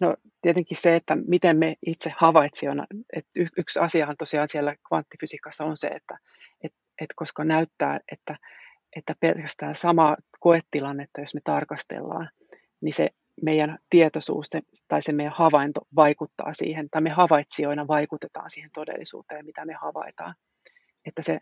[0.00, 5.76] No tietenkin se, että miten me itse havaitsijana, että yksi asiahan tosiaan siellä kvanttifysiikassa on
[5.76, 6.18] se, että
[7.00, 8.36] et, et koska näyttää, että,
[8.96, 12.30] että pelkästään sama koetilannetta, jos me tarkastellaan,
[12.80, 13.08] niin se
[13.42, 14.50] meidän tietoisuus
[14.88, 20.34] tai se meidän havainto vaikuttaa siihen, tai me havaitsijoina vaikutetaan siihen todellisuuteen, mitä me havaitaan.
[21.04, 21.40] Että se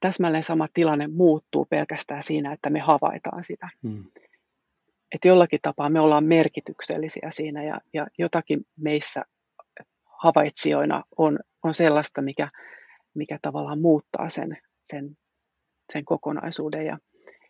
[0.00, 3.68] täsmälleen sama tilanne muuttuu pelkästään siinä, että me havaitaan sitä.
[3.82, 4.04] Hmm
[5.14, 9.24] että jollakin tapaa me ollaan merkityksellisiä siinä ja, ja jotakin meissä
[10.22, 12.48] havaitsijoina on, on sellaista, mikä,
[13.14, 15.16] mikä tavallaan muuttaa sen, sen,
[15.92, 16.86] sen kokonaisuuden.
[16.86, 16.98] Ja,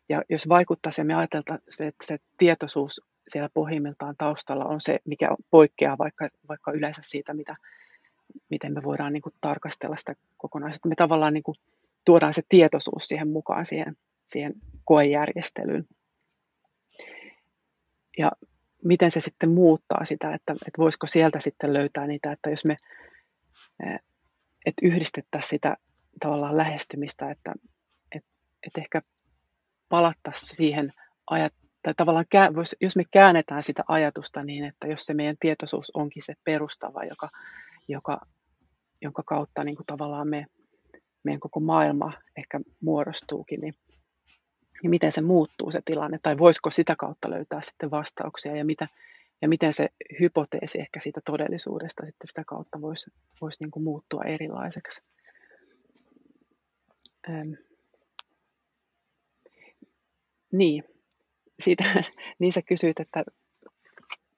[0.08, 5.28] ja jos vaikuttaa se, me ajatellaan, että se tietoisuus siellä pohjimmiltaan taustalla on se, mikä
[5.50, 7.56] poikkeaa vaikka, vaikka yleensä siitä, mitä,
[8.48, 10.88] miten me voidaan niin kuin tarkastella sitä kokonaisuutta.
[10.88, 11.56] Me tavallaan niin kuin
[12.04, 13.92] tuodaan se tietoisuus siihen mukaan, siihen,
[14.28, 15.86] siihen koejärjestelyyn
[18.18, 18.32] ja
[18.84, 22.76] miten se sitten muuttaa sitä, että, että voisiko sieltä sitten löytää niitä, että jos me
[24.66, 25.76] että yhdistettäisiin sitä
[26.20, 27.54] tavallaan lähestymistä, että,
[28.12, 28.30] että,
[28.66, 29.02] että ehkä
[29.88, 30.92] palattaisiin siihen
[31.30, 32.26] ajat, tai tavallaan
[32.80, 37.28] jos me käännetään sitä ajatusta niin, että jos se meidän tietoisuus onkin se perustava, joka,
[37.88, 38.20] joka,
[39.02, 40.46] jonka kautta niin kuin tavallaan me,
[41.24, 43.74] meidän koko maailma ehkä muodostuukin, niin
[44.82, 48.86] niin miten se muuttuu se tilanne, tai voisiko sitä kautta löytää sitten vastauksia, ja, mitä,
[49.44, 49.88] ja miten se
[50.20, 55.02] hypoteesi ehkä siitä todellisuudesta sitten sitä kautta voisi, voisi niin kuin muuttua erilaiseksi.
[57.28, 57.52] Ähm.
[60.52, 60.84] Niin,
[61.60, 61.84] siitä,
[62.38, 63.24] niin sä kysyit, että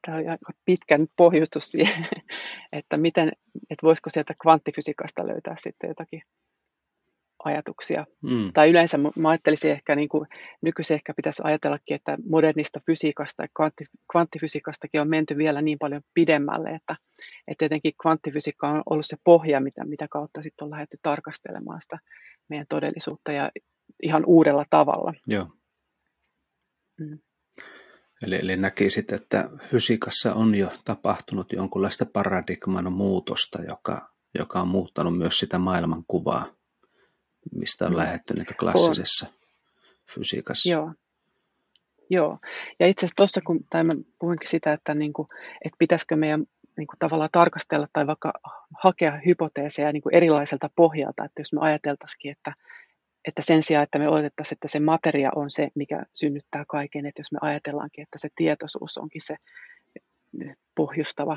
[0.07, 2.07] tämä on aika pitkän pohjustus siihen,
[2.73, 3.33] että, miten,
[3.71, 6.23] että voisiko sieltä kvanttifysiikasta löytää sitten jotakin
[7.47, 8.07] ajatuksia.
[8.23, 8.53] Mm.
[8.55, 10.29] Tai yleensä mä ajattelisin ehkä, niin kuin,
[10.63, 16.03] nykyisin ehkä pitäisi ajatellakin, että modernista fysiikasta ja kvantti, kvanttifysiikastakin on menty vielä niin paljon
[16.15, 16.97] pidemmälle, että,
[17.49, 21.99] että tietenkin kvanttifysiikka on ollut se pohja, mitä, mitä kautta sitten on lähdetty tarkastelemaan sitä
[22.49, 23.51] meidän todellisuutta ja
[24.03, 25.13] ihan uudella tavalla.
[25.27, 25.49] Joo.
[27.01, 27.19] Mm.
[28.23, 35.19] Eli, eli näkisit, että fysiikassa on jo tapahtunut jonkunlaista paradigman muutosta, joka, joka on muuttanut
[35.19, 36.47] myös sitä maailmankuvaa,
[37.55, 37.97] mistä on mm.
[37.97, 39.33] lähdetty niin klassisessa on.
[40.15, 40.71] fysiikassa.
[40.71, 40.93] Joo.
[42.11, 42.39] Joo.
[42.79, 45.29] Ja itse asiassa tuossa, kun, tai mä puhuinkin sitä, että, niin kuin,
[45.65, 48.33] että pitäisikö meidän niin kuin tavallaan tarkastella tai vaikka
[48.83, 52.53] hakea hypoteeseja niin kuin erilaiselta pohjalta, että jos me ajateltaisikin, että,
[53.25, 57.21] että sen sijaan, että me oletettaisiin, että se materia on se, mikä synnyttää kaiken, että
[57.21, 59.37] jos me ajatellaankin, että se tietoisuus onkin se
[60.75, 61.37] pohjustava,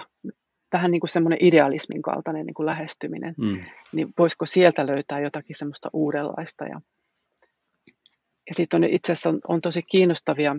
[0.74, 3.62] vähän niin kuin semmoinen idealismin kaltainen niin kuin lähestyminen, mm.
[3.92, 6.66] niin voisiko sieltä löytää jotakin semmoista uudenlaista.
[6.66, 6.80] Ja,
[8.50, 10.56] ja sitten on itse asiassa on, on tosi kiinnostavia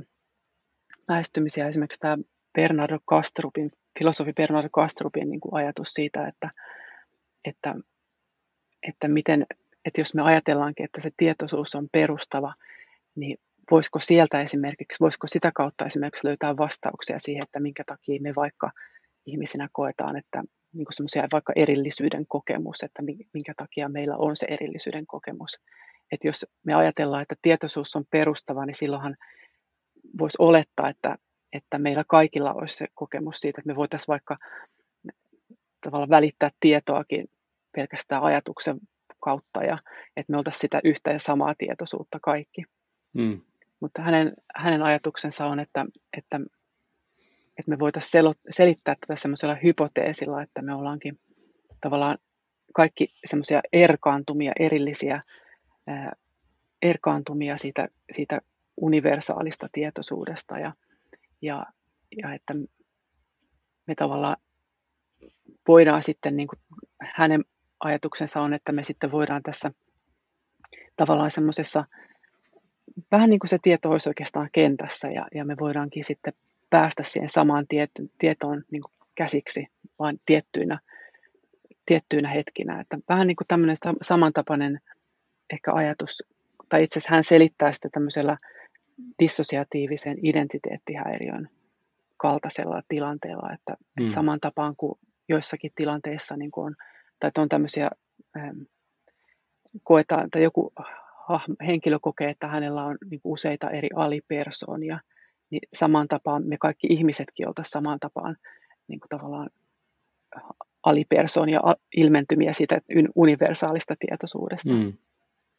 [1.09, 2.19] lähestymisiä, esimerkiksi tämä
[2.55, 6.51] Bernardo Kastrupin, filosofi Bernardo Kastrupin niin kuin ajatus siitä, että,
[7.45, 7.75] että,
[8.89, 9.47] että miten
[9.85, 12.55] että jos me ajatellaankin, että se tietoisuus on perustava,
[13.15, 13.39] niin
[13.71, 18.71] voisiko sieltä esimerkiksi, voisiko sitä kautta esimerkiksi löytää vastauksia siihen, että minkä takia me vaikka
[19.27, 23.03] ihmisinä koetaan, että niin semmoisia vaikka erillisyyden kokemus, että
[23.35, 25.61] minkä takia meillä on se erillisyyden kokemus.
[26.13, 29.15] Että jos me ajatellaan, että tietoisuus on perustava, niin silloinhan
[30.19, 31.19] voisi olettaa, että,
[31.53, 34.37] että meillä kaikilla olisi se kokemus siitä, että me voitaisiin vaikka
[35.85, 37.27] tavallaan välittää tietoakin
[37.77, 38.81] pelkästään ajatuksen
[39.21, 39.79] kautta ja
[40.17, 42.65] että me oltaisiin sitä yhtä ja samaa tietoisuutta kaikki.
[43.13, 43.41] Mm.
[43.81, 46.41] Mutta hänen, hänen ajatuksensa on, että, että,
[47.59, 51.21] että me voitaisiin selittää tätä semmoisella hypoteesilla, että me ollaankin
[51.81, 52.19] tavallaan
[52.75, 55.21] kaikki semmoisia erkaantumia, erillisiä
[55.87, 56.13] ää,
[56.83, 58.41] erkaantumia siitä, siitä
[58.77, 60.73] universaalista tietoisuudesta ja,
[61.43, 61.67] ja,
[62.23, 62.55] ja että
[63.87, 64.37] me tavallaan
[65.69, 66.61] voidaan sitten niin kuin
[67.15, 67.45] hänen
[67.81, 69.73] ajatuksensa on, että me sitten voidaan tässä
[70.97, 71.85] tavallaan semmoisessa,
[73.13, 76.33] vähän niin kuin se tieto olisi oikeastaan kentässä ja, ja me voidaankin sitten
[76.71, 79.67] päästä siihen samaan tieto, tietoon niin kuin käsiksi
[79.99, 80.79] vain tiettyinä,
[81.87, 82.81] tiettyinä hetkinä.
[82.81, 84.81] Että vähän niin kuin tämmöinen samantapainen
[85.53, 86.23] ehkä ajatus,
[86.69, 88.37] tai itse asiassa hän selittää sitä tämmöisellä
[89.19, 91.49] dissosiatiivisen identiteettihäiriön
[92.17, 94.09] kaltaisella tilanteella, että, mm.
[94.09, 96.75] saman tapaan kuin joissakin tilanteissa niin kuin on
[97.21, 97.91] tai on tämmöisiä,
[98.37, 98.59] ähm,
[99.83, 100.73] koetaan, tai joku
[101.67, 105.01] henkilö kokee, että hänellä on niin useita eri alipersoonia,
[105.51, 108.37] niin samaan tapaan me kaikki ihmisetkin oltaisiin samaan tapaan
[108.89, 109.51] niin kuin tavallaan
[110.83, 111.61] alipersoonia,
[111.97, 112.81] ilmentymiä siitä
[113.15, 114.73] universaalista tietoisuudesta.
[114.73, 114.87] Mm.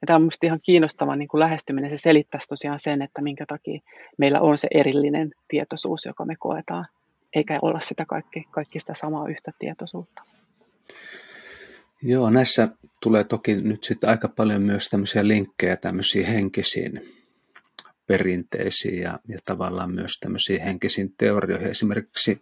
[0.02, 1.90] Ja tämä on minusta ihan kiinnostava niin kuin lähestyminen.
[1.90, 3.80] Se selittäisi tosiaan sen, että minkä takia
[4.18, 6.86] meillä on se erillinen tietoisuus, joka me koetaan,
[7.36, 10.24] eikä olla sitä kaikki, kaikki sitä samaa yhtä tietoisuutta.
[12.04, 12.70] Joo, näissä
[13.04, 17.21] tulee toki nyt sitten aika paljon myös tämmöisiä linkkejä tämmöisiin henkisiin
[18.12, 21.68] perinteisiin ja, ja tavallaan myös tämmöisiin henkisiin teorioihin.
[21.68, 22.42] Esimerkiksi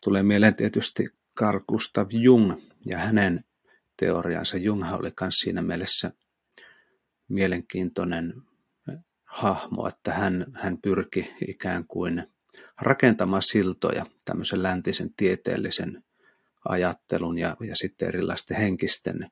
[0.00, 2.52] tulee mieleen tietysti Carl Gustav Jung
[2.86, 3.44] ja hänen
[3.96, 4.56] teoriansa.
[4.56, 6.12] Jung oli myös siinä mielessä
[7.28, 8.34] mielenkiintoinen
[9.24, 12.26] hahmo, että hän, hän pyrki ikään kuin
[12.80, 16.04] rakentamaan siltoja tämmöisen läntisen tieteellisen
[16.68, 19.30] ajattelun ja, ja sitten erilaisten henkisten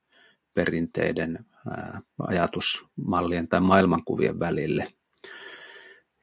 [0.55, 4.93] perinteiden ää, ajatusmallien tai maailmankuvien välille.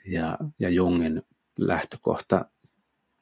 [0.05, 1.21] Ja, ja Jungin
[1.57, 2.45] lähtökohta,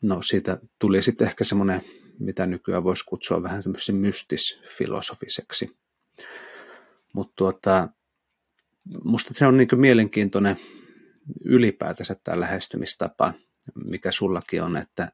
[0.02, 1.82] no siitä tuli sitten ehkä semmoinen,
[2.20, 5.78] mitä nykyään voisi kutsua vähän semmoisen mystisfilosofiseksi.
[7.13, 7.89] Mutta tuota,
[9.04, 10.56] musta se on niin mielenkiintoinen
[11.46, 13.34] ylipäätänsä tämä lähestymistapa,
[13.86, 15.12] mikä sullakin on, että,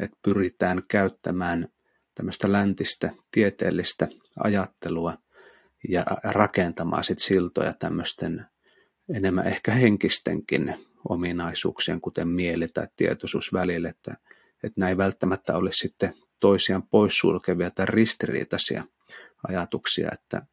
[0.00, 1.68] että pyritään käyttämään
[2.14, 4.08] tämmöistä läntistä tieteellistä
[4.44, 5.18] ajattelua
[5.88, 8.46] ja rakentamaan sit siltoja tämmöisten
[9.14, 10.74] enemmän ehkä henkistenkin
[11.08, 14.16] ominaisuuksien, kuten mieli tai tietoisuus välille, että,
[14.62, 18.84] että näin välttämättä olisi sitten toisiaan poissulkevia tai ristiriitaisia
[19.48, 20.46] ajatuksia, että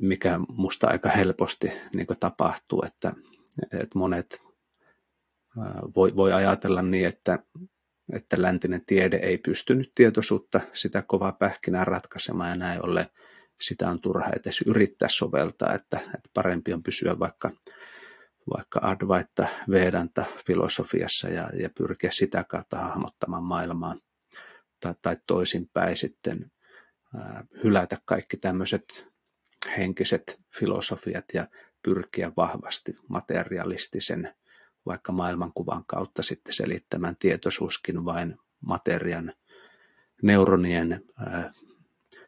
[0.00, 3.12] mikä musta aika helposti niin tapahtuu, että,
[3.72, 4.42] että monet
[5.96, 7.38] voi, voi ajatella niin, että
[8.12, 13.06] että läntinen tiede ei pystynyt tietoisuutta sitä kovaa pähkinää ratkaisemaan ja näin ollen
[13.60, 17.50] sitä on turha edes yrittää soveltaa, että, että parempi on pysyä vaikka,
[18.50, 23.96] vaikka Advaita Vedanta filosofiassa ja, ja pyrkiä sitä kautta hahmottamaan maailmaa
[24.80, 26.50] tai, tai toisinpäin sitten
[27.16, 29.06] ää, hylätä kaikki tämmöiset
[29.76, 31.46] henkiset filosofiat ja
[31.82, 34.34] pyrkiä vahvasti materialistisen
[34.86, 39.32] vaikka maailmankuvan kautta sitten selittämään tietoisuuskin vain materian
[40.22, 41.52] neuronien ää,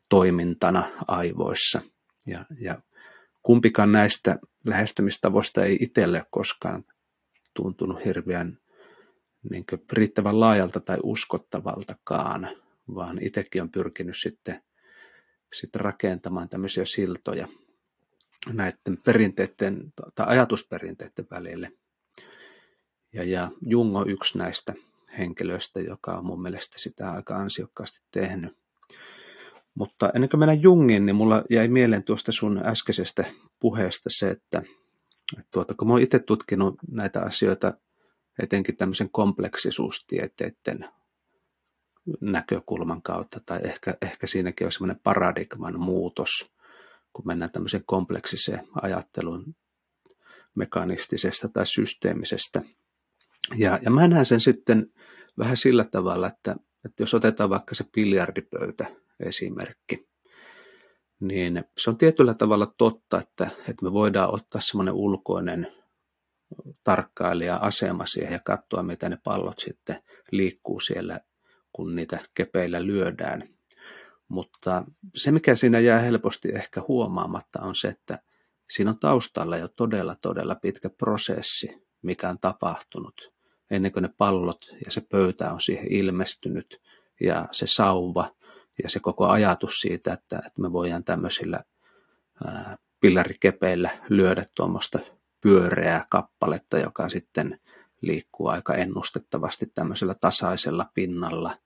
[0.08, 1.80] toimintana aivoissa.
[2.26, 2.82] Ja, ja
[3.46, 6.84] kumpikaan näistä lähestymistavoista ei itselle koskaan
[7.54, 8.58] tuntunut hirveän
[9.50, 12.48] niin riittävän laajalta tai uskottavaltakaan,
[12.94, 14.62] vaan itsekin on pyrkinyt sitten,
[15.52, 17.48] sitten rakentamaan tämmöisiä siltoja
[18.52, 21.72] näiden perinteiden tai ajatusperinteiden välille.
[23.12, 24.74] Ja, ja Jung on yksi näistä
[25.18, 28.56] henkilöistä, joka on mun mielestä sitä aika ansiokkaasti tehnyt.
[29.78, 33.24] Mutta ennen kuin mennään Jungin, niin mulla jäi mieleen tuosta sun äskeisestä
[33.60, 34.62] puheesta se, että,
[35.50, 37.72] tuota, kun mä oon itse tutkinut näitä asioita
[38.42, 40.88] etenkin tämmöisen kompleksisuustieteiden
[42.20, 46.52] näkökulman kautta, tai ehkä, ehkä siinäkin on semmoinen paradigman muutos,
[47.12, 49.54] kun mennään tämmöiseen kompleksiseen ajatteluun
[50.54, 52.62] mekanistisesta tai systeemisestä.
[53.56, 54.92] Ja, ja mä näen sen sitten
[55.38, 58.86] vähän sillä tavalla, että, että jos otetaan vaikka se biljardipöytä
[59.20, 60.08] esimerkki,
[61.20, 65.72] niin se on tietyllä tavalla totta, että, että me voidaan ottaa semmoinen ulkoinen
[66.84, 71.20] tarkkailija asema siihen ja katsoa, mitä ne pallot sitten liikkuu siellä,
[71.72, 73.48] kun niitä kepeillä lyödään.
[74.28, 78.18] Mutta se, mikä siinä jää helposti ehkä huomaamatta, on se, että
[78.70, 83.32] siinä on taustalla jo todella, todella pitkä prosessi, mikä on tapahtunut
[83.70, 86.80] ennen kuin ne pallot ja se pöytä on siihen ilmestynyt
[87.20, 88.30] ja se sauva
[88.82, 91.60] ja se koko ajatus siitä, että, että me voidaan tämmöisillä
[92.44, 94.98] ää, pillarikepeillä lyödä tuommoista
[95.40, 97.60] pyöreää kappaletta, joka sitten
[98.00, 101.56] liikkuu aika ennustettavasti tämmöisellä tasaisella pinnalla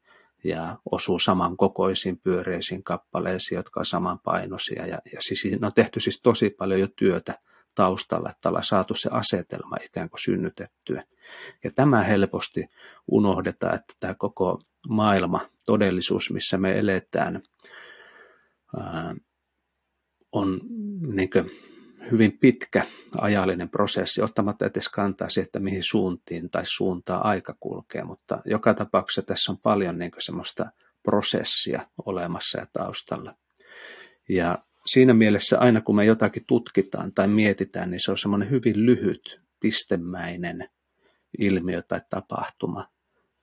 [0.44, 4.86] ja osuu samankokoisiin pyöreisiin kappaleisiin, jotka on samanpainoisia.
[4.86, 7.38] Ja, ja siis siinä on tehty siis tosi paljon jo työtä
[7.74, 11.04] taustalla, että ollaan saatu se asetelma ikään kuin synnytettyä.
[11.64, 12.68] Ja tämä helposti
[13.08, 17.42] unohdetaan, että tämä koko maailma, todellisuus, missä me eletään,
[18.76, 19.14] ää,
[20.32, 20.60] on
[21.14, 21.30] niin
[22.10, 22.86] hyvin pitkä
[23.18, 28.74] ajallinen prosessi, ottamatta edes kantaa siihen, että mihin suuntiin tai suuntaa aika kulkee, mutta joka
[28.74, 30.70] tapauksessa tässä on paljon niin semmoista
[31.02, 33.34] prosessia olemassa ja taustalla.
[34.28, 38.86] Ja siinä mielessä aina kun me jotakin tutkitaan tai mietitään, niin se on semmoinen hyvin
[38.86, 40.68] lyhyt, pistemäinen
[41.38, 42.86] ilmiö tai tapahtuma,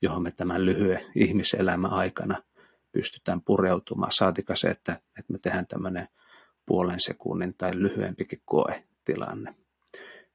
[0.02, 2.44] johon me tämän lyhyen ihmiselämän aikana
[2.92, 4.12] pystytään pureutumaan.
[4.12, 6.08] Saatika se, että, että me tehdään tämmöinen
[6.66, 9.56] puolen sekunnin tai lyhyempikin koetilanne,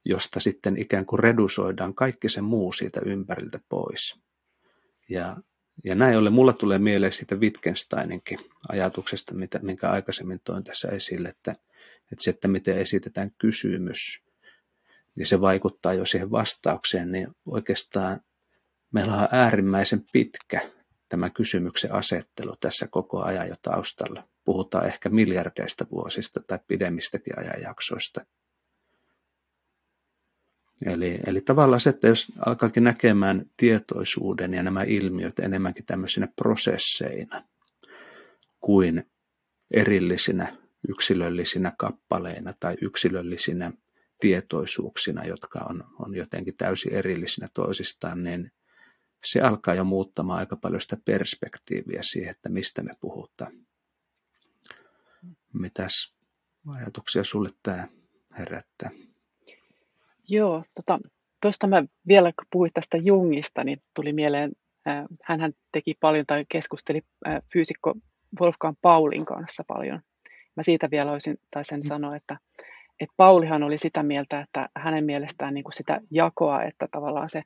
[0.05, 4.19] josta sitten ikään kuin redusoidaan kaikki se muu siitä ympäriltä pois.
[5.09, 5.37] Ja,
[5.83, 8.39] ja näin ollen mulla tulee mieleen siitä Wittgensteininkin
[8.69, 11.51] ajatuksesta, mitä, minkä aikaisemmin toin tässä esille, että,
[12.11, 14.23] että se, että miten esitetään kysymys,
[15.15, 18.21] niin se vaikuttaa jo siihen vastaukseen, niin oikeastaan
[18.93, 20.61] meillä on äärimmäisen pitkä
[21.09, 28.25] tämä kysymyksen asettelu tässä koko ajan jo taustalla puhutaan ehkä miljardeista vuosista tai pidemmistäkin ajanjaksoista.
[30.85, 37.43] Eli, eli tavallaan se, että jos alkaakin näkemään tietoisuuden ja nämä ilmiöt enemmänkin tämmöisinä prosesseina
[38.59, 39.11] kuin
[39.71, 40.57] erillisinä
[40.89, 43.71] yksilöllisinä kappaleina tai yksilöllisinä
[44.19, 48.51] tietoisuuksina, jotka on, on jotenkin täysin erillisinä toisistaan, niin
[49.25, 53.53] se alkaa jo muuttamaan aika paljon sitä perspektiiviä siihen, että mistä me puhutaan.
[55.53, 56.15] Mitäs
[56.67, 57.87] ajatuksia sulle tämä
[58.39, 58.91] herättää?
[60.29, 60.99] Joo, tota,
[61.41, 64.51] tuosta mä vielä kun puhuit tästä Jungista, niin tuli mieleen,
[64.87, 67.93] äh, hän teki paljon tai keskusteli äh, fyysikko
[68.41, 69.97] Wolfgang Paulin kanssa paljon.
[70.55, 71.87] Mä siitä vielä olisin, tai sen mm.
[71.87, 72.37] sanoa, että,
[72.99, 77.43] että Paulihan oli sitä mieltä, että hänen mielestään niin kuin sitä jakoa, että tavallaan se,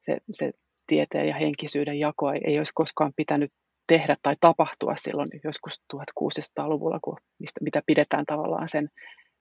[0.00, 0.52] se, se
[0.88, 3.52] tieteen ja henkisyyden jakoa ei, olisi koskaan pitänyt
[3.88, 8.88] tehdä tai tapahtua silloin joskus 1600-luvulla, kun, mistä, mitä pidetään tavallaan sen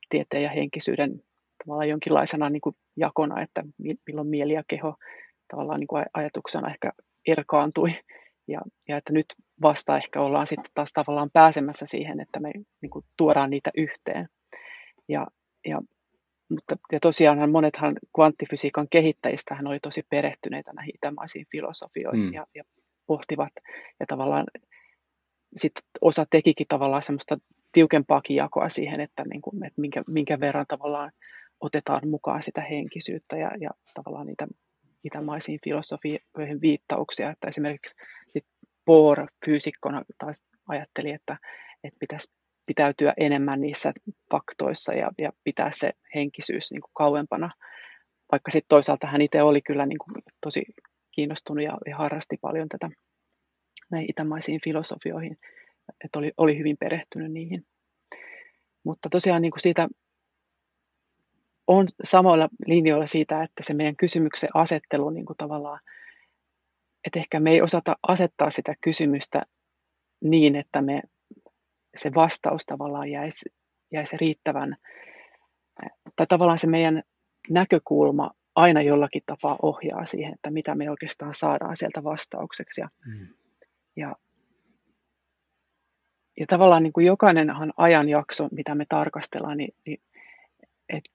[0.10, 1.22] tieteen ja henkisyyden
[1.66, 3.64] tavallaan jonkinlaisena niin kuin jakona, että
[4.08, 4.96] milloin mieli ja keho
[5.48, 6.92] tavallaan niin kuin ajatuksena ehkä
[7.28, 7.94] erkaantui.
[8.48, 9.26] Ja, ja että nyt
[9.62, 14.24] vasta ehkä ollaan sitten taas tavallaan pääsemässä siihen, että me niin kuin tuodaan niitä yhteen.
[15.10, 15.28] Ja,
[15.68, 15.82] ja,
[16.50, 22.34] mutta, ja tosiaan monethan kvanttifysiikan kehittäjistä hän oli tosi perehtyneitä näihin itämaisiin filosofioihin mm.
[22.34, 22.64] ja, ja
[23.08, 23.52] pohtivat
[24.00, 24.46] ja tavallaan
[25.56, 27.38] sitten osa tekikin tavallaan semmoista
[27.72, 31.12] tiukempaakin jakoa siihen, että, niin kuin, että minkä, minkä verran tavallaan
[31.60, 34.48] otetaan mukaan sitä henkisyyttä ja, ja tavallaan niitä
[35.04, 37.96] itämaisiin filosofioihin viittauksia, että esimerkiksi
[38.32, 38.46] sit
[38.86, 41.38] Bohr fyysikkona taas ajatteli, että,
[41.84, 42.32] että pitäisi
[42.68, 43.94] pitäytyä enemmän niissä
[44.32, 47.50] faktoissa ja, ja pitää se henkisyys niin kuin kauempana.
[48.32, 50.64] Vaikka sitten toisaalta hän itse oli kyllä niin kuin tosi
[51.12, 52.90] kiinnostunut ja, ja harrasti paljon tätä
[53.92, 55.38] näihin itämaisiin filosofioihin,
[56.04, 57.66] että oli, oli hyvin perehtynyt niihin.
[58.84, 59.88] Mutta tosiaan niin kuin siitä
[61.68, 65.80] on samoilla linjoilla siitä, että se meidän kysymyksen asettelu niin kuin tavallaan,
[67.06, 69.44] että ehkä me ei osata asettaa sitä kysymystä
[70.24, 71.02] niin, että me
[71.98, 73.50] se vastaus tavallaan jäisi,
[73.92, 74.78] jäisi riittävän,
[76.16, 77.04] tai tavallaan se meidän
[77.50, 82.82] näkökulma aina jollakin tapaa ohjaa siihen, että mitä me oikeastaan saadaan sieltä vastaukseksi.
[82.82, 83.28] Ja, mm.
[83.96, 84.16] ja,
[86.40, 90.02] ja tavallaan niin kuin jokainenhan ajanjakso, mitä me tarkastellaan, niin, niin
[90.90, 91.10] että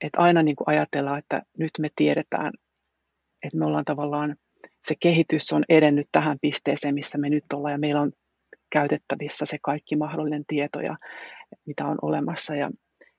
[0.00, 2.52] et aina niin kuin ajatellaan, että nyt me tiedetään,
[3.42, 4.36] että me ollaan tavallaan,
[4.84, 8.12] se kehitys on edennyt tähän pisteeseen, missä me nyt ollaan, ja meillä on
[8.72, 10.96] käytettävissä se kaikki mahdollinen tieto, ja,
[11.66, 12.70] mitä on olemassa, ja,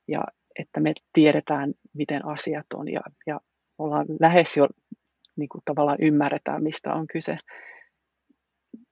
[0.08, 0.24] ja
[0.60, 3.39] että me tiedetään, miten asiat on, ja, ja
[3.78, 4.68] ollaan lähes jo
[5.36, 7.36] niin kuin tavallaan ymmärretään, mistä on kyse.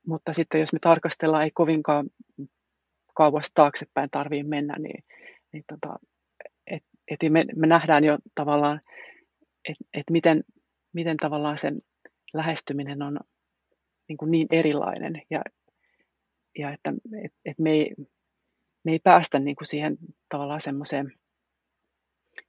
[0.07, 2.09] Mutta sitten jos me tarkastellaan, ei kovinkaan
[3.15, 5.03] kauas taaksepäin tarvitse mennä, niin,
[5.53, 5.99] niin tota,
[6.67, 8.79] et, et me, me nähdään jo tavallaan,
[9.69, 10.43] että et miten,
[10.93, 11.81] miten tavallaan sen
[12.33, 13.19] lähestyminen on
[14.07, 15.41] niin, kuin niin erilainen ja,
[16.57, 16.93] ja että
[17.25, 17.95] et, et me, ei,
[18.83, 19.97] me ei päästä niin kuin siihen
[20.29, 21.13] tavallaan semmoiseen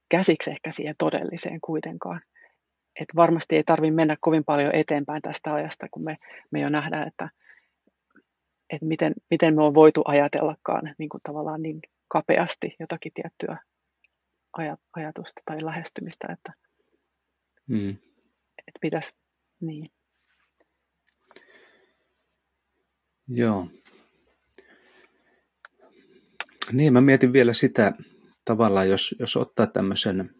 [0.09, 2.21] käsiksi ehkä siihen todelliseen kuitenkaan.
[2.99, 6.17] Et varmasti ei tarvitse mennä kovin paljon eteenpäin tästä ajasta, kun me,
[6.51, 7.29] me jo nähdään, että,
[8.69, 13.57] että miten, miten me on voitu ajatellakaan niin kuin tavallaan niin kapeasti jotakin tiettyä
[14.95, 16.51] ajatusta tai lähestymistä, että,
[17.67, 17.89] hmm.
[18.57, 19.15] että pitäisi,
[19.61, 19.85] niin.
[23.27, 23.67] Joo.
[26.71, 27.93] Niin, mä mietin vielä sitä
[28.45, 30.35] tavallaan, jos, jos ottaa tämmöisen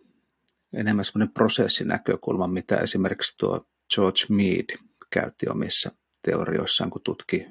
[0.73, 4.77] enemmän semmoinen prosessinäkökulma, mitä esimerkiksi tuo George Mead
[5.09, 5.91] käytti omissa
[6.25, 7.45] teorioissaan, kun tutki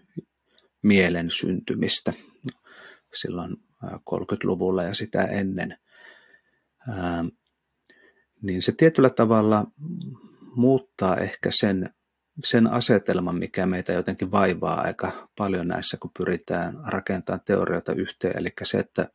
[0.82, 2.12] mielen syntymistä
[3.14, 5.78] silloin 30-luvulla ja sitä ennen.
[8.42, 9.66] Niin se tietyllä tavalla
[10.56, 11.94] muuttaa ehkä sen,
[12.44, 18.38] sen asetelman, mikä meitä jotenkin vaivaa aika paljon näissä, kun pyritään rakentamaan teorioita yhteen.
[18.38, 19.08] Eli se, että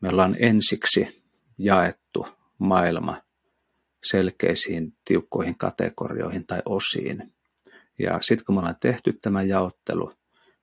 [0.00, 1.22] me ollaan ensiksi
[1.58, 2.26] jaettu
[2.58, 3.22] maailma
[4.04, 7.32] selkeisiin tiukkoihin kategorioihin tai osiin.
[7.98, 10.12] Ja sitten kun me ollaan tehty tämä jaottelu,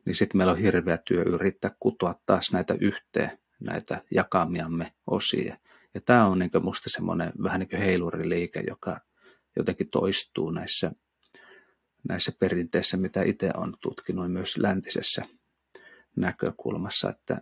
[0.05, 5.57] niin sitten meillä on hirveä työ yrittää kutoa taas näitä yhteen, näitä jakamiamme osia.
[5.93, 8.99] Ja tämä on niin musta semmoinen vähän niin kuin heiluriliike, joka
[9.55, 10.91] jotenkin toistuu näissä,
[12.09, 15.25] näissä perinteissä, mitä itse on tutkinut myös läntisessä
[16.15, 17.41] näkökulmassa, että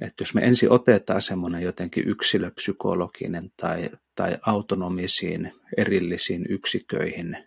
[0.00, 7.38] että jos me ensin otetaan semmoinen jotenkin yksilöpsykologinen tai, tai autonomisiin erillisiin yksiköihin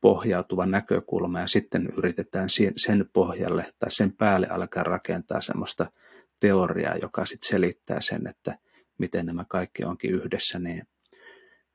[0.00, 5.92] pohjautuva näkökulma ja sitten yritetään sen pohjalle tai sen päälle alkaa rakentaa semmoista
[6.40, 8.58] teoriaa, joka sitten selittää sen, että
[8.98, 10.82] miten nämä kaikki onkin yhdessä, niin,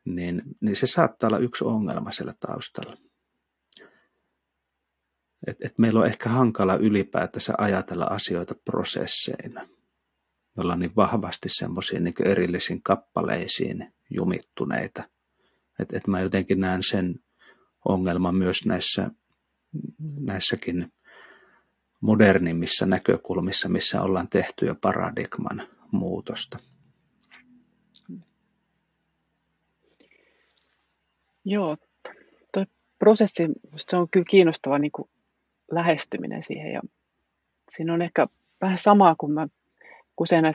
[0.06, 2.98] niin, niin se saattaa olla yksi ongelma siellä taustalla.
[5.48, 9.68] Et, et meillä on ehkä hankala ylipäätänsä ajatella asioita prosesseina–
[10.60, 15.04] me ollaan niin vahvasti semmoisiin niin erillisiin kappaleisiin jumittuneita.
[15.80, 17.20] Että et mä jotenkin näen sen
[17.86, 19.12] ongelman myös näissä,
[20.20, 20.94] näissäkin
[22.02, 26.60] modernimmissa näkökulmissa, missä ollaan tehty jo paradigman muutosta.
[31.46, 31.78] Joo,
[32.54, 32.66] tuo
[33.00, 33.44] prosessi,
[33.76, 35.10] se on kyllä kiinnostava niin kuin
[35.72, 36.82] lähestyminen siihen ja
[37.72, 38.28] siinä on ehkä
[38.62, 39.48] vähän samaa kuin mä
[40.20, 40.46] usein,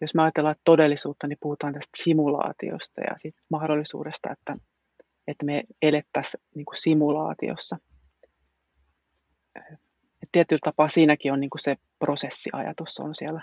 [0.00, 4.56] jos me ajatellaan todellisuutta, niin puhutaan tästä simulaatiosta ja siitä mahdollisuudesta, että,
[5.26, 7.78] että me elettäisiin niin kuin simulaatiossa.
[10.22, 13.42] Et tietyllä tapaa siinäkin on niin kuin se prosessiajatus on siellä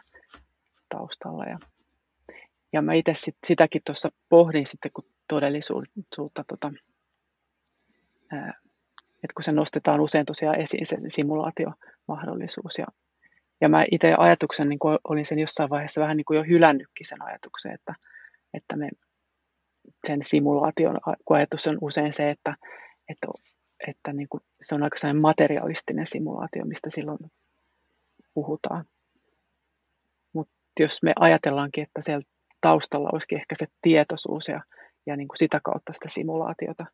[0.90, 1.44] taustalla.
[1.44, 1.58] Ja,
[2.74, 6.72] ja mä itse sit, sitäkin tuossa pohdin sitten, kun todellisuutta, tota,
[9.24, 12.86] että kun se nostetaan usein tosiaan esiin se simulaatiomahdollisuus ja
[13.62, 17.22] ja mä itse ajatuksen niin olin sen jossain vaiheessa vähän niin kuin jo hylännytkin sen
[17.22, 17.94] ajatuksen, että,
[18.54, 18.90] että me
[20.08, 22.54] sen simulaation kun ajatus on usein se, että,
[23.10, 23.28] että,
[23.88, 27.20] että niin kuin se on aika materialistinen simulaatio, mistä silloin
[28.34, 28.84] puhutaan.
[30.34, 32.26] Mutta jos me ajatellaankin, että siellä
[32.62, 34.62] taustalla olisikin ehkä se tietoisuus ja,
[35.06, 36.86] ja niin kuin sitä kautta sitä simulaatiota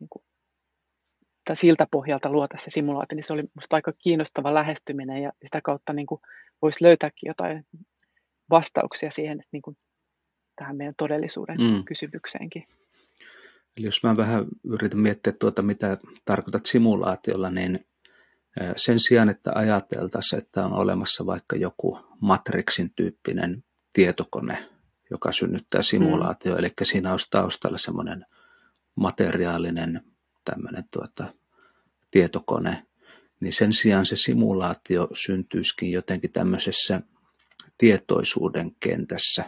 [0.00, 0.24] niin kuin
[1.46, 5.60] tai siltä pohjalta luota se simulaatio, niin se oli minusta aika kiinnostava lähestyminen ja sitä
[5.60, 6.20] kautta niin kuin
[6.62, 7.66] voisi löytääkin jotain
[8.50, 9.76] vastauksia siihen niin kuin
[10.56, 11.84] tähän meidän todellisuuden mm.
[11.84, 12.64] kysymykseenkin.
[13.76, 17.86] Eli jos mä vähän yritän miettiä tuota, mitä tarkoitat simulaatiolla, niin
[18.76, 24.68] sen sijaan, että ajateltaisiin, että on olemassa vaikka joku Matrixin tyyppinen tietokone,
[25.10, 26.58] joka synnyttää simulaatio, mm.
[26.58, 28.26] eli siinä olisi taustalla semmoinen
[28.94, 30.02] materiaalinen
[30.50, 31.34] tämmöinen tuota,
[32.10, 32.86] tietokone,
[33.40, 37.00] niin sen sijaan se simulaatio syntyisikin jotenkin tämmöisessä
[37.78, 39.44] tietoisuuden kentässä,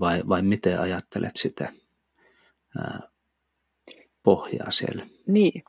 [0.00, 1.72] vai, vai miten ajattelet sitä
[2.78, 3.00] ää,
[4.22, 5.06] pohjaa siellä?
[5.26, 5.62] Niin,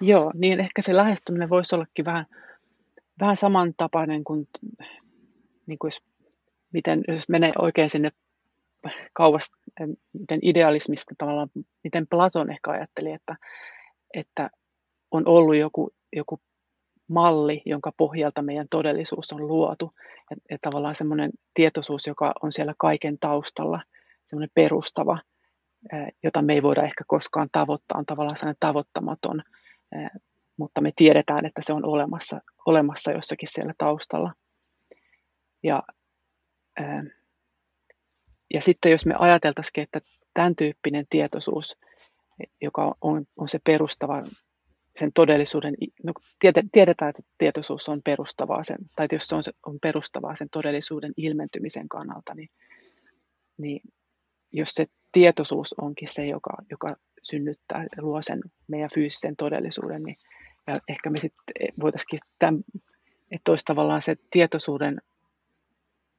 [0.00, 2.26] joo, niin ehkä se lähestyminen voisi ollakin vähän,
[3.20, 4.48] vähän samantapainen kuin,
[5.66, 6.02] niin kuin jos,
[6.72, 8.12] miten, jos menee oikein sinne
[9.12, 9.50] kauas,
[10.12, 11.48] miten idealismista tavallaan,
[11.84, 13.36] miten Platon ehkä ajatteli, että,
[14.14, 14.50] että
[15.10, 16.40] on ollut joku, joku
[17.08, 19.90] malli, jonka pohjalta meidän todellisuus on luotu.
[20.30, 23.80] Ja, ja tavallaan semmoinen tietoisuus, joka on siellä kaiken taustalla,
[24.26, 25.18] semmoinen perustava,
[26.24, 29.42] jota me ei voida ehkä koskaan tavoittaa, on tavallaan sellainen tavoittamaton,
[30.56, 34.30] mutta me tiedetään, että se on olemassa, olemassa jossakin siellä taustalla.
[35.62, 35.82] Ja,
[38.54, 40.00] ja sitten jos me ajateltaisiin, että
[40.34, 41.76] tämän tyyppinen tietoisuus,
[42.60, 44.22] joka on, on se perustava
[44.96, 45.74] sen todellisuuden,
[46.04, 46.12] no
[46.72, 51.88] tiedetään, että tietoisuus on perustavaa, sen, tai jos se on, on perustavaa sen todellisuuden ilmentymisen
[51.88, 52.48] kannalta, niin,
[53.58, 53.80] niin
[54.52, 60.16] jos se tietoisuus onkin se, joka, joka synnyttää ja luo sen meidän fyysisen todellisuuden, niin
[60.66, 62.64] ja ehkä me sitten voitaisiin tämän,
[63.30, 65.00] että olisi tavallaan se tietoisuuden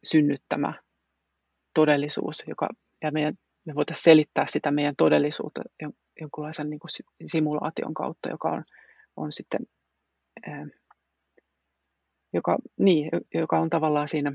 [0.04, 0.74] synnyttämä
[1.74, 2.70] todellisuus, joka,
[3.04, 3.34] ja meidän,
[3.66, 5.62] me voitaisiin selittää sitä meidän todellisuutta
[6.22, 6.90] jonkunlaisen niin kuin
[7.28, 8.64] simulaation kautta, joka on,
[9.16, 9.62] on sitten,
[10.48, 10.68] ää,
[12.34, 14.34] joka, niin, joka on tavallaan siinä,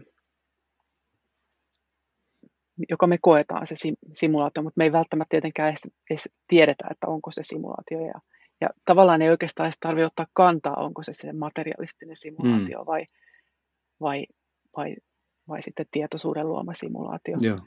[2.89, 3.75] joka me koetaan se
[4.13, 8.01] simulaatio, mutta me ei välttämättä tietenkään edes, edes tiedetä, että onko se simulaatio.
[8.01, 8.21] Ja,
[8.61, 12.87] ja tavallaan ei oikeastaan edes tarvitse ottaa kantaa, onko se se materialistinen simulaatio mm.
[12.87, 13.05] vai,
[14.01, 14.27] vai,
[14.77, 14.97] vai,
[15.49, 17.39] vai sitten tietoisuuden luoma simulaatio.
[17.41, 17.59] Joo,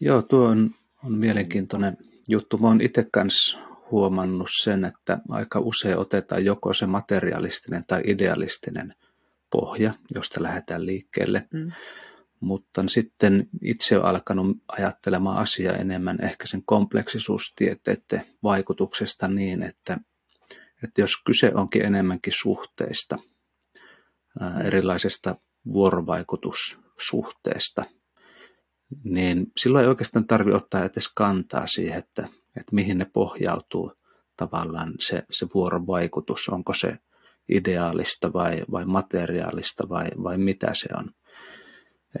[0.00, 0.70] Joo tuo on,
[1.04, 1.96] on mielenkiintoinen
[2.28, 2.58] juttu.
[2.58, 3.58] Mä oon itse kanssa
[3.90, 8.94] huomannut sen, että aika usein otetaan joko se materialistinen tai idealistinen
[9.50, 11.48] pohja, josta lähdetään liikkeelle.
[11.52, 11.72] Mm.
[12.40, 19.98] Mutta sitten itse olen alkanut ajattelemaan asiaa enemmän ehkä sen kompleksisuustieteiden vaikutuksesta niin, että,
[20.84, 23.18] että jos kyse onkin enemmänkin suhteista,
[24.64, 27.84] erilaisesta vuorovaikutussuhteesta–
[29.04, 33.92] niin silloin ei oikeastaan tarvitse ottaa edes kantaa siihen, että, että mihin ne pohjautuu
[34.36, 36.98] tavallaan se, se vuorovaikutus, onko se
[37.48, 41.10] ideaalista vai, vai materiaalista vai, vai mitä se on.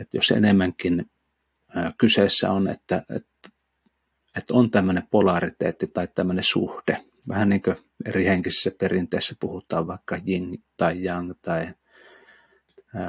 [0.00, 1.10] Et jos enemmänkin
[1.98, 3.48] kyseessä on, että, että,
[4.36, 10.18] että on tämmöinen polariteetti tai tämmöinen suhde, vähän niin kuin eri henkisissä perinteissä puhutaan vaikka
[10.28, 11.74] yin tai yang tai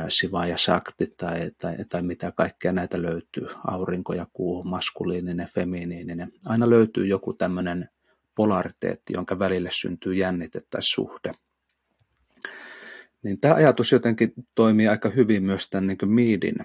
[0.08, 6.32] Siva ja Sakti tai, tai, tai mitä kaikkea näitä löytyy, aurinko ja kuu, maskuliininen, feminiininen.
[6.46, 7.90] Aina löytyy joku tämmöinen
[8.36, 11.32] polariteetti, jonka välille syntyy jännite tai suhde.
[13.24, 16.56] Niin tämä ajatus jotenkin toimii aika hyvin myös tämän niin Miidin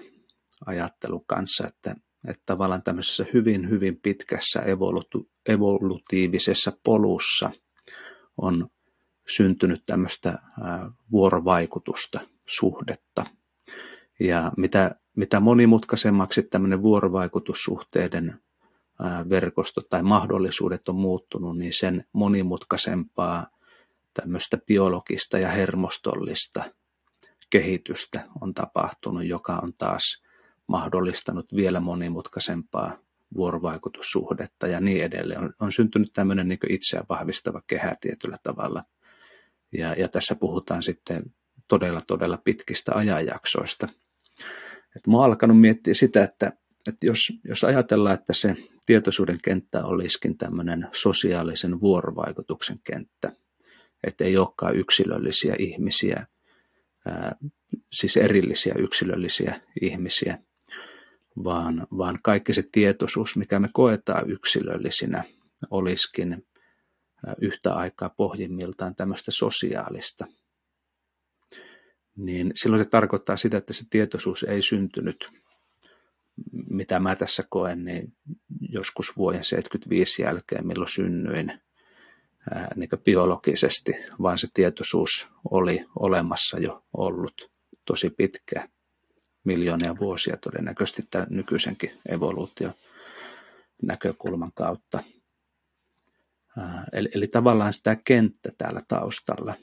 [0.67, 1.97] ajattelun kanssa, että,
[2.29, 7.51] että tavallaan tämmöisessä hyvin, hyvin pitkässä evolutu, evolutiivisessa polussa
[8.37, 8.69] on
[9.29, 10.39] syntynyt tämmöistä
[11.11, 13.25] vuorovaikutusta– suhdetta.
[14.21, 18.41] Ja mitä, mitä monimutkaisemmaksi tämmöinen vuorovaikutussuhteiden
[19.31, 23.47] verkosto tai mahdollisuudet on muuttunut, niin sen monimutkaisempaa
[24.15, 26.65] tämmöistä biologista ja hermostollista
[27.51, 30.23] kehitystä on tapahtunut, joka on taas
[30.67, 32.99] mahdollistanut vielä monimutkaisempaa
[33.37, 35.41] vuorovaikutussuhdetta ja niin edelleen.
[35.41, 38.85] On, on syntynyt tämmöinen niin itseään vahvistava kehä tietyllä tavalla.
[39.73, 41.23] Ja, ja tässä puhutaan sitten
[41.69, 43.89] todella, todella pitkistä ajanjaksoista.
[44.97, 46.53] Et mä oon alkanut miettiä sitä, että,
[46.89, 48.57] että jos, jos ajatellaan, että se
[48.87, 53.33] tietoisuuden kenttä olisikin tämmöinen sosiaalisen vuorovaikutuksen kenttä,
[54.07, 56.27] että ei olekaan yksilöllisiä ihmisiä,
[57.07, 57.37] ää,
[57.93, 60.39] siis erillisiä yksilöllisiä ihmisiä,
[61.45, 65.25] vaan, vaan kaikki se tietoisuus, mikä me koetaan yksilöllisinä,
[65.71, 66.47] olisikin
[67.41, 70.27] yhtä aikaa pohjimmiltaan tämmöistä sosiaalista
[72.17, 75.31] niin silloin se tarkoittaa sitä, että se tietoisuus ei syntynyt,
[76.71, 78.17] mitä mä tässä koen, niin
[78.61, 81.61] joskus vuoden 75 jälkeen, milloin synnyin,
[82.55, 83.93] ää, niin biologisesti,
[84.23, 87.51] vaan se tietoisuus oli olemassa jo ollut
[87.85, 88.69] tosi pitkään,
[89.45, 92.73] miljoonia vuosia todennäköisesti tämän nykyisenkin evoluutio
[93.83, 95.03] näkökulman kautta.
[96.93, 99.55] Eli, eli tavallaan sitä kenttä täällä taustalla,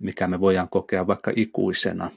[0.00, 2.10] mikä me voidaan kokea vaikka ikuisena,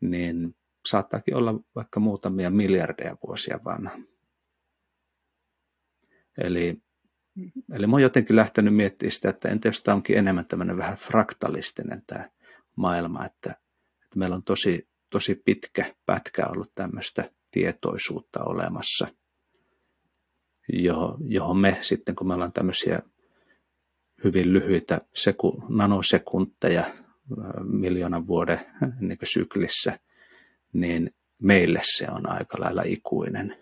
[0.00, 0.56] niin
[0.88, 3.98] saattaakin olla vaikka muutamia miljardeja vuosia vanha.
[6.38, 6.82] Eli,
[7.72, 10.96] eli mä oon jotenkin lähtenyt miettimään sitä, että entä jos tämä onkin enemmän tämmöinen vähän
[10.96, 12.30] fraktalistinen tämä
[12.76, 13.50] maailma, että,
[14.04, 19.06] että meillä on tosi, tosi pitkä pätkä ollut tämmöistä tietoisuutta olemassa,
[21.28, 23.02] johon me sitten, kun me ollaan tämmöisiä
[24.24, 26.84] hyvin lyhyitä seku, nanosekuntteja
[27.62, 28.60] miljoonan vuoden
[29.00, 29.98] niin syklissä,
[30.72, 33.56] niin meille se on aika lailla ikuinen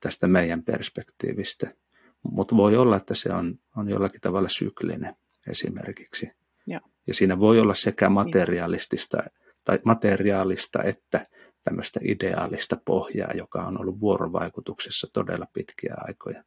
[0.00, 1.74] tästä meidän perspektiivistä.
[2.22, 5.16] Mutta voi olla, että se on, on jollakin tavalla syklinen
[5.46, 6.30] esimerkiksi.
[6.70, 8.12] Ja, ja siinä voi olla sekä niin.
[8.12, 9.22] materiaalistista,
[9.64, 11.26] tai materiaalista että
[11.64, 16.44] tämmöistä ideaalista pohjaa, joka on ollut vuorovaikutuksessa todella pitkiä aikoja.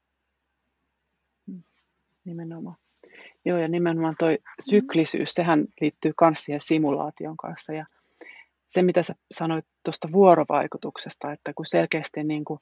[2.25, 2.77] Nimenomaan.
[3.45, 7.73] Joo, ja nimenomaan toi syklisyys, sehän liittyy myös siihen simulaation kanssa.
[7.73, 7.85] Ja
[8.67, 12.59] se, mitä sä sanoit tuosta vuorovaikutuksesta, että kun selkeästi niin kuin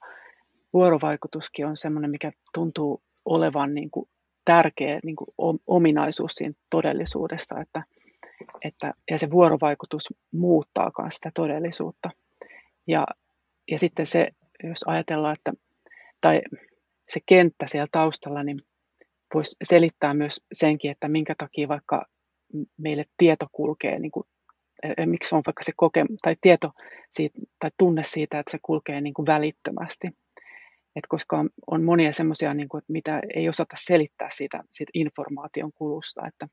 [0.72, 4.08] vuorovaikutuskin on semmoinen, mikä tuntuu olevan niin kuin
[4.44, 7.82] tärkeä niin kuin ominaisuus siinä todellisuudessa, että,
[8.64, 12.10] että, ja se vuorovaikutus muuttaa myös sitä todellisuutta.
[12.86, 13.06] Ja,
[13.70, 14.28] ja sitten se,
[14.62, 15.52] jos ajatellaan, että,
[16.20, 16.42] tai
[17.08, 18.58] se kenttä siellä taustalla, niin
[19.34, 22.06] voisi selittää myös senkin, että minkä takia vaikka
[22.76, 24.24] meille tieto kulkee, niin kuin,
[25.06, 26.70] miksi on vaikka se koke, tai tieto
[27.10, 30.06] siitä, tai tunne siitä, että se kulkee niin kuin välittömästi.
[30.96, 36.26] Et koska on, on monia semmoisia, niin mitä ei osata selittää siitä, siitä informaation kulusta.
[36.26, 36.48] Että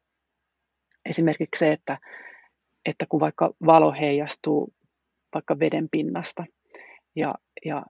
[1.09, 1.97] esimerkiksi se, että,
[2.85, 4.73] että kun vaikka valo heijastuu
[5.33, 6.45] vaikka veden pinnasta
[7.15, 7.85] ja, ja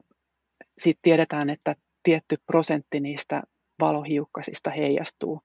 [0.78, 3.44] sitten tiedetään, että tietty prosentti niistä
[3.82, 5.40] valohiukkasista heijastuu,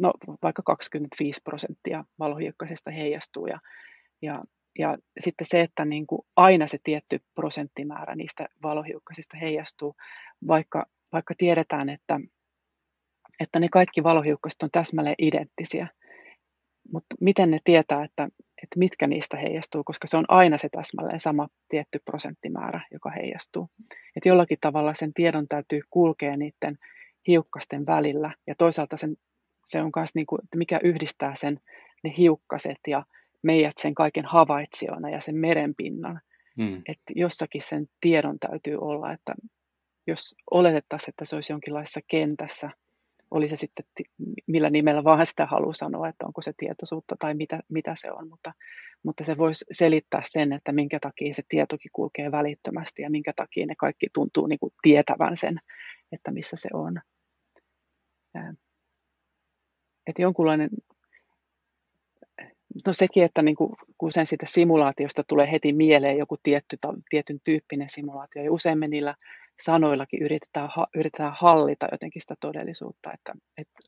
[0.00, 3.58] no vaikka 25 prosenttia valohiukkasista heijastuu ja,
[4.22, 4.42] ja,
[4.78, 9.94] ja sitten se, että niin kuin aina se tietty prosenttimäärä niistä valohiukkasista heijastuu,
[10.48, 12.20] vaikka, vaikka tiedetään, että,
[13.40, 15.88] että ne kaikki valohiukkaset on täsmälleen identtisiä,
[16.92, 18.28] mutta miten ne tietää, että,
[18.62, 23.68] että mitkä niistä heijastuu, koska se on aina se täsmälleen sama tietty prosenttimäärä, joka heijastuu.
[24.16, 26.78] Et jollakin tavalla sen tiedon täytyy kulkea niiden
[27.26, 28.34] hiukkasten välillä.
[28.46, 29.16] Ja toisaalta sen,
[29.66, 31.56] se on myös, niin kuin, että mikä yhdistää sen,
[32.04, 33.04] ne hiukkaset ja
[33.42, 36.20] meidät sen kaiken havaitsijana ja sen merenpinnan.
[36.56, 36.76] Hmm.
[36.76, 39.34] Että jossakin sen tiedon täytyy olla, että
[40.06, 42.70] jos oletettaisiin, että se olisi jonkinlaisessa kentässä,
[43.30, 43.84] oli se sitten
[44.46, 48.28] millä nimellä vaan sitä haluaa sanoa, että onko se tietoisuutta tai mitä, mitä se on,
[48.28, 48.52] mutta,
[49.02, 53.66] mutta se voisi selittää sen, että minkä takia se tietokin kulkee välittömästi ja minkä takia
[53.66, 55.60] ne kaikki tuntuu niin kuin tietävän sen,
[56.12, 56.92] että missä se on.
[60.06, 60.70] Että jonkunlainen,
[62.86, 66.78] no sekin, että niin kuin, kun sen siitä simulaatiosta tulee heti mieleen joku tietty,
[67.10, 69.14] tietyn tyyppinen simulaatio, ja usein me niillä
[69.60, 73.78] sanoillakin yritetään, yritetään hallita jotenkin sitä todellisuutta, että, että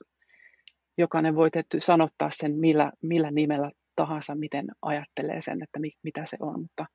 [0.99, 6.27] jokainen voi tietty sanottaa sen millä, millä nimellä tahansa, miten ajattelee sen, että mi, mitä
[6.27, 6.87] se on, mutta,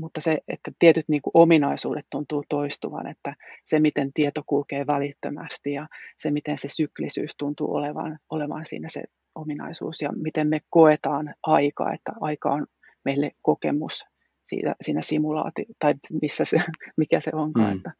[0.00, 5.72] mutta se, että tietyt niin kuin ominaisuudet tuntuu toistuvan, että se, miten tieto kulkee välittömästi
[5.72, 5.88] ja
[6.18, 9.02] se, miten se syklisyys tuntuu olevan, olevan siinä se
[9.34, 12.66] ominaisuus ja miten me koetaan aikaa, että aika on
[13.04, 14.04] meille kokemus
[14.46, 16.58] siitä, siinä simulaati, tai missä se,
[16.96, 17.70] mikä se onkaan.
[17.70, 17.76] Mm.
[17.76, 17.92] Että,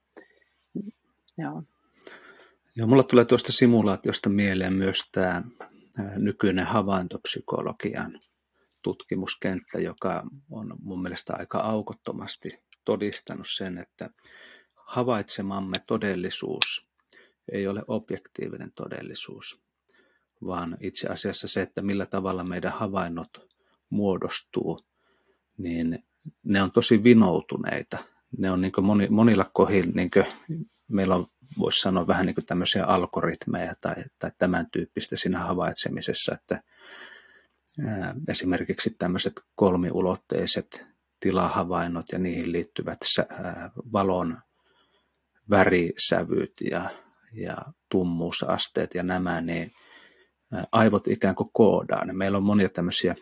[1.38, 1.62] joo.
[2.76, 5.42] Joo, mulla tulee tuosta simulaatiosta mieleen myös tämä
[6.22, 8.20] nykyinen havaintopsykologian
[8.82, 14.10] tutkimuskenttä, joka on mun mielestä aika aukottomasti todistanut sen, että
[14.74, 16.90] havaitsemamme todellisuus
[17.52, 19.62] ei ole objektiivinen todellisuus,
[20.46, 23.30] vaan itse asiassa se, että millä tavalla meidän havainnot
[23.90, 24.80] muodostuu,
[25.58, 26.04] niin
[26.42, 27.98] ne on tosi vinoutuneita.
[28.38, 30.10] Ne on niin moni, monilla kohdilla, niin
[30.88, 31.26] meillä on,
[31.58, 36.62] voisi sanoa vähän niin tämmöisiä algoritmeja tai, tai tämän tyyppistä siinä havaitsemisessa, että
[38.28, 40.86] esimerkiksi tämmöiset kolmiulotteiset
[41.20, 42.98] tilahavainnot ja niihin liittyvät
[43.92, 44.38] valon
[45.50, 46.90] värisävyt ja,
[47.32, 47.56] ja
[47.90, 49.72] tummuusasteet ja nämä, niin
[50.72, 52.12] aivot ikään kuin koodaa.
[52.12, 53.14] Meillä on monia tämmöisiä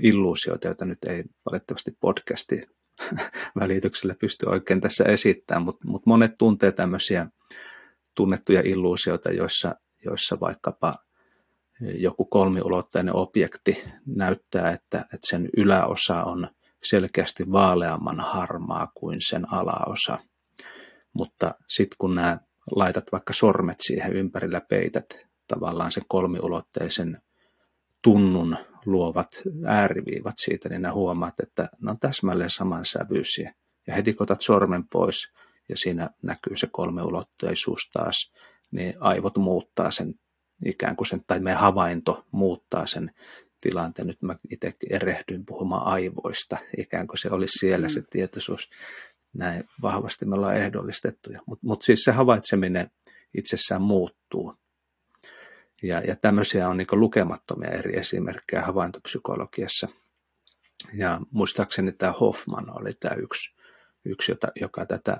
[0.00, 2.66] illuusioita, joita nyt ei valitettavasti podcasti
[3.60, 7.26] välityksellä pysty oikein tässä esittämään, mutta, mutta monet tuntee tämmöisiä
[8.14, 9.74] tunnettuja illuusioita, joissa,
[10.04, 10.98] joissa vaikkapa
[11.82, 16.48] joku kolmiulotteinen objekti näyttää, että, että sen yläosa on
[16.82, 20.18] selkeästi vaaleamman harmaa kuin sen alaosa.
[21.12, 22.38] Mutta sitten kun nämä
[22.70, 25.06] laitat vaikka sormet siihen ympärillä peität
[25.48, 27.22] tavallaan sen kolmiulotteisen
[28.02, 28.56] tunnun
[28.86, 29.28] luovat
[29.66, 33.54] ääriviivat siitä, niin nämä huomaat, että ne on täsmälleen samansävyisiä.
[33.86, 35.32] Ja heti kun otat sormen pois
[35.68, 38.32] ja siinä näkyy se kolmeulotteisuus taas,
[38.70, 40.14] niin aivot muuttaa sen
[40.64, 43.10] ikään kuin sen, tai meidän havainto muuttaa sen
[43.60, 44.06] tilanteen.
[44.06, 47.90] Nyt mä itse erehdyin puhumaan aivoista, ikään kuin se olisi siellä mm.
[47.90, 48.70] se tietoisuus.
[49.32, 51.40] Näin vahvasti me ollaan ehdollistettuja.
[51.46, 52.90] Mutta mut siis se havaitseminen
[53.34, 54.54] itsessään muuttuu.
[55.82, 59.88] Ja, ja tämmöisiä on niin lukemattomia eri esimerkkejä havaintopsykologiassa.
[60.94, 63.54] Ja muistaakseni tämä Hoffman oli tämä yksi,
[64.04, 65.18] yksi jota, joka tätä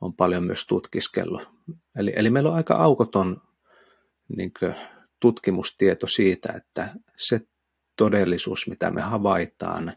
[0.00, 1.42] on paljon myös tutkiskellut.
[1.96, 3.42] Eli, eli meillä on aika aukoton
[4.28, 4.52] niin
[5.20, 7.40] tutkimustieto siitä, että se
[7.96, 9.96] todellisuus, mitä me havaitaan,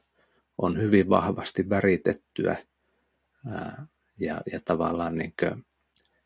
[0.57, 2.57] on hyvin vahvasti väritettyä
[4.19, 5.34] ja, ja tavallaan niin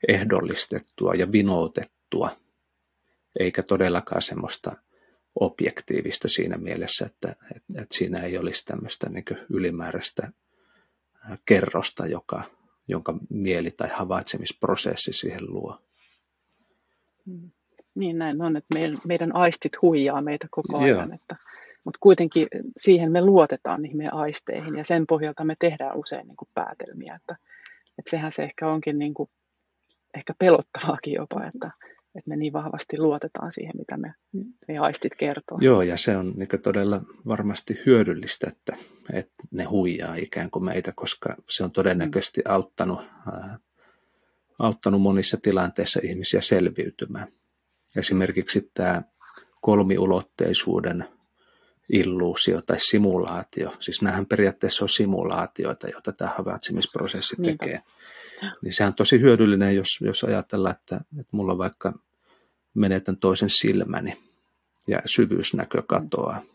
[0.08, 2.38] ehdollistettua ja vinoutettua,
[3.39, 4.76] eikä todellakaan semmoista
[5.39, 10.32] objektiivista siinä mielessä, että, että, että siinä ei olisi tämmöistä niin ylimääräistä
[11.45, 12.43] kerrosta, joka,
[12.88, 15.82] jonka mieli tai havaitsemisprosessi siihen luo.
[17.26, 17.52] Mm.
[17.96, 21.36] Niin näin on, että meidän, meidän aistit huijaa meitä koko ajan, että,
[21.84, 26.38] mutta kuitenkin siihen me luotetaan niihin meidän aisteihin ja sen pohjalta me tehdään usein niin
[26.38, 27.36] kuin päätelmiä, että,
[28.00, 29.30] että sehän se ehkä onkin niin kuin,
[30.18, 31.72] ehkä pelottavaakin jopa, että,
[32.16, 34.14] että me niin vahvasti luotetaan siihen, mitä me,
[34.68, 35.58] me aistit kertoo.
[35.62, 38.78] Joo, ja se on niin todella varmasti hyödyllistä, että,
[39.14, 43.00] että ne huijaa ikään kuin meitä, koska se on todennäköisesti auttanut,
[43.32, 43.60] ää,
[44.60, 47.28] auttanut monissa tilanteissa ihmisiä selviytymään.
[47.96, 49.02] Esimerkiksi tämä
[49.62, 51.08] kolmiulotteisuuden
[51.89, 57.68] illuusio tai simulaatio, siis nämähän periaatteessa on simulaatioita, joita tämä havaitsemisprosessi tekee.
[57.68, 58.58] Niinpä.
[58.62, 61.94] Niin sehän on tosi hyödyllinen, jos, jos ajatellaan, että, että mulla vaikka
[62.74, 64.24] menetän toisen silmäni
[64.88, 66.46] ja syvyysnäkö katoaa, mm.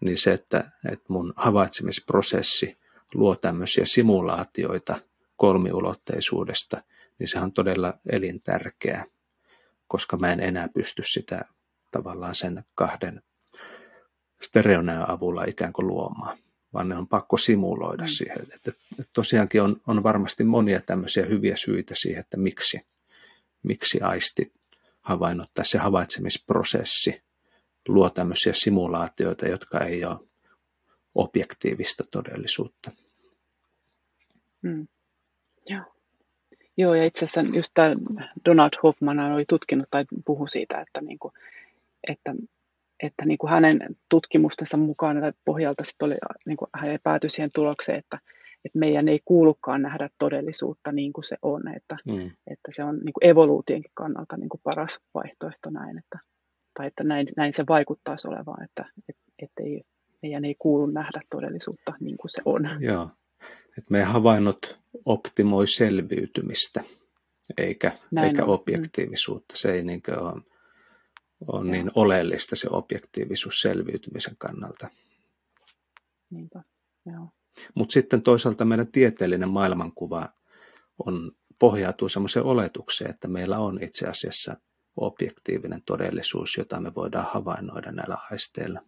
[0.00, 2.76] niin se, että, että mun havaitsemisprosessi
[3.14, 5.00] luo tämmöisiä simulaatioita
[5.36, 6.82] kolmiulotteisuudesta,
[7.18, 9.04] niin se on todella elintärkeää
[9.88, 11.44] koska mä en enää pysty sitä
[11.90, 13.22] tavallaan sen kahden
[14.42, 16.38] stereonäön avulla ikään kuin luomaan,
[16.72, 18.08] vaan ne on pakko simuloida mm.
[18.08, 18.40] siihen.
[18.40, 22.80] Että, että tosiaankin on, on varmasti monia tämmöisiä hyviä syitä siihen, että miksi,
[23.62, 24.52] miksi aisti
[25.00, 27.22] havainnot tai se havaitsemisprosessi
[27.88, 30.18] luo tämmöisiä simulaatioita, jotka ei ole
[31.14, 32.90] objektiivista todellisuutta.
[34.62, 34.88] Mm.
[35.66, 35.95] Joo.
[36.76, 37.94] Joo, ja itse asiassa just tämä
[38.44, 41.32] Donald Hoffman oli tutkinut tai puhu siitä, että, niin kuin,
[42.08, 42.34] että,
[43.02, 46.14] että niin kuin hänen tutkimustensa mukaan tai pohjalta sit oli,
[46.46, 48.18] niin kuin hän päätyi siihen tulokseen, että,
[48.64, 52.30] että meidän ei kuulukaan nähdä todellisuutta niin kuin se on, että, mm.
[52.46, 56.18] että se on niin kuin evoluutionkin kannalta niin kuin paras vaihtoehto näin, että,
[56.74, 59.82] tai että näin, näin se vaikuttaisi olevaan, että, että, että ei,
[60.22, 62.68] meidän ei kuulu nähdä todellisuutta niin kuin se on.
[62.80, 63.10] Joo,
[63.78, 66.84] että meidän havainnot optimoi selviytymistä,
[67.58, 69.56] eikä, eikä objektiivisuutta.
[69.56, 70.42] Se ei niin ole,
[71.46, 74.88] ole niin oleellista se objektiivisuus selviytymisen kannalta.
[76.30, 76.62] Niinpä,
[77.06, 77.28] joo.
[77.74, 80.28] Mutta sitten toisaalta meidän tieteellinen maailmankuva
[81.06, 84.56] on, pohjautuu sellaiseen oletukseen, että meillä on itse asiassa
[84.96, 88.80] objektiivinen todellisuus, jota me voidaan havainnoida näillä aisteilla.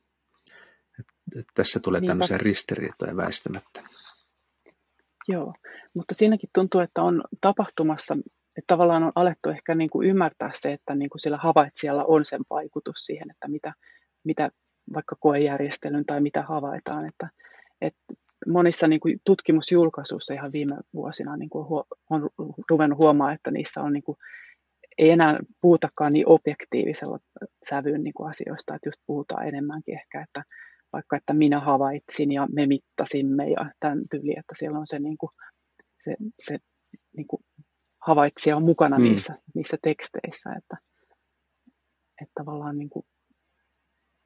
[1.01, 1.07] Et,
[1.39, 2.11] et tässä tulee Niinpä.
[2.11, 3.83] tämmöisiä ristiriitoja väistämättä.
[5.29, 5.55] Joo,
[5.95, 8.16] mutta siinäkin tuntuu, että on tapahtumassa,
[8.57, 12.24] että tavallaan on alettu ehkä niin kuin ymmärtää se, että niin kuin sillä havaitsijalla on
[12.24, 13.72] sen vaikutus siihen, että mitä,
[14.24, 14.51] mitä
[14.95, 17.07] vaikka koejärjestelyn tai mitä havaitaan.
[17.07, 17.29] Että,
[17.81, 18.14] että
[18.47, 21.66] monissa niin kuin tutkimusjulkaisuissa ihan viime vuosina niin kuin
[22.11, 22.31] on
[22.70, 24.18] ruvennut huomaa, että niissä on niin kuin,
[24.99, 27.18] ei enää puhutakaan niin objektiivisella
[27.68, 30.43] sävyyn niin kuin asioista, että just puhutaan enemmänkin ehkä, että
[30.93, 35.18] vaikka että minä havaitsin ja me mittasimme ja tämän tyyli, että siellä on se, niin
[35.18, 35.30] kuin,
[36.05, 36.59] se, se
[37.16, 37.41] niin kuin
[38.01, 39.05] havaitsija on mukana mm.
[39.05, 40.76] niissä, niissä teksteissä, että,
[42.22, 43.07] että tavallaan niin kuin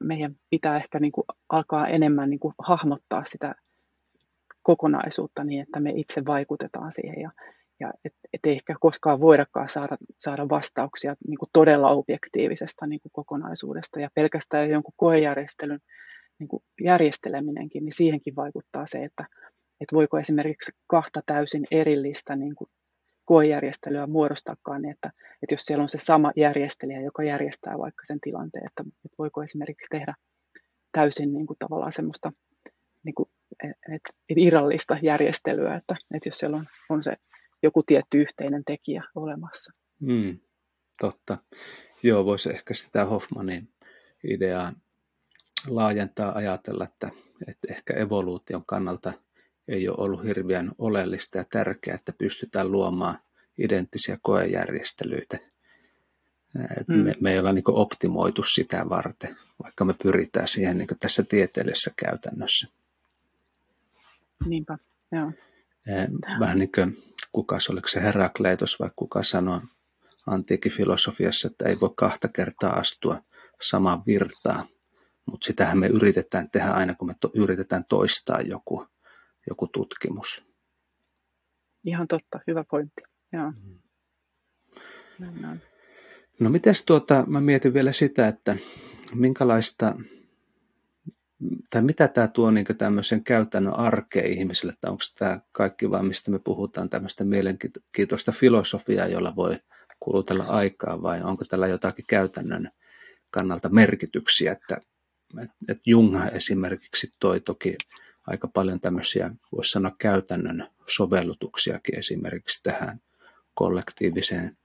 [0.03, 3.55] meidän pitää ehkä niin kuin alkaa enemmän niin kuin hahmottaa sitä
[4.63, 7.31] kokonaisuutta niin, että me itse vaikutetaan siihen ja,
[7.79, 13.11] ja et, et ehkä koskaan voidakaan saada, saada vastauksia niin kuin todella objektiivisesta niin kuin
[13.11, 15.79] kokonaisuudesta ja pelkästään jonkun koejärjestelyn
[16.39, 19.25] niin kuin järjesteleminenkin, niin siihenkin vaikuttaa se, että,
[19.81, 22.69] että voiko esimerkiksi kahta täysin erillistä niin kuin
[23.25, 25.11] koejärjestelyä muodostakaan, niin että,
[25.43, 29.43] että jos siellä on se sama järjestelijä, joka järjestää vaikka sen tilanteen, että, että voiko
[29.43, 30.13] esimerkiksi tehdä
[30.91, 32.31] täysin niin kuin tavallaan semmoista
[33.03, 33.29] niin kuin,
[33.63, 37.15] et, et irrallista järjestelyä, että, että jos siellä on, on se
[37.63, 39.71] joku tietty yhteinen tekijä olemassa.
[39.99, 40.39] Mm,
[40.99, 41.37] totta.
[42.03, 43.73] Joo, voisi ehkä sitä Hoffmanin
[44.23, 44.73] ideaa
[45.67, 47.09] laajentaa ajatella, että,
[47.47, 49.13] että ehkä evoluution kannalta
[49.67, 53.17] ei ole ollut hirveän oleellista ja tärkeää, että pystytään luomaan
[53.57, 55.37] identtisiä koejärjestelyitä.
[56.87, 56.95] Mm.
[56.95, 61.91] Me, me ei olla niin optimoitu sitä varten, vaikka me pyritään siihen niin tässä tieteellisessä
[61.95, 62.67] käytännössä.
[64.47, 64.77] Niinpä,
[65.11, 65.31] joo.
[66.39, 69.59] Vähän niin kuin kuka oliko se Herakleitos vai kuka sanoi
[70.27, 73.21] antiikin filosofiassa, että ei voi kahta kertaa astua
[73.61, 74.67] samaan virtaan,
[75.25, 78.87] mutta sitähän me yritetään tehdä aina, kun me to, yritetään toistaa joku,
[79.49, 80.45] joku tutkimus.
[81.85, 83.03] Ihan totta, hyvä pointti.
[83.33, 83.51] Joo.
[83.51, 83.79] Mm.
[86.39, 88.55] No mites tuota, mä mietin vielä sitä, että
[89.13, 89.95] minkälaista,
[91.69, 96.31] tai mitä tämä tuo niin tämmöisen käytännön arkeen ihmisille, että onko tämä kaikki vaan, mistä
[96.31, 99.57] me puhutaan, tämmöistä mielenkiintoista filosofiaa, jolla voi
[99.99, 102.71] kulutella aikaa, vai onko tällä jotakin käytännön
[103.29, 104.77] kannalta merkityksiä, että,
[105.41, 107.77] että Jung esimerkiksi toi toki
[108.27, 112.99] aika paljon tämmöisiä, voisi sanoa käytännön sovellutuksiakin esimerkiksi tähän
[113.53, 114.57] kollektiiviseen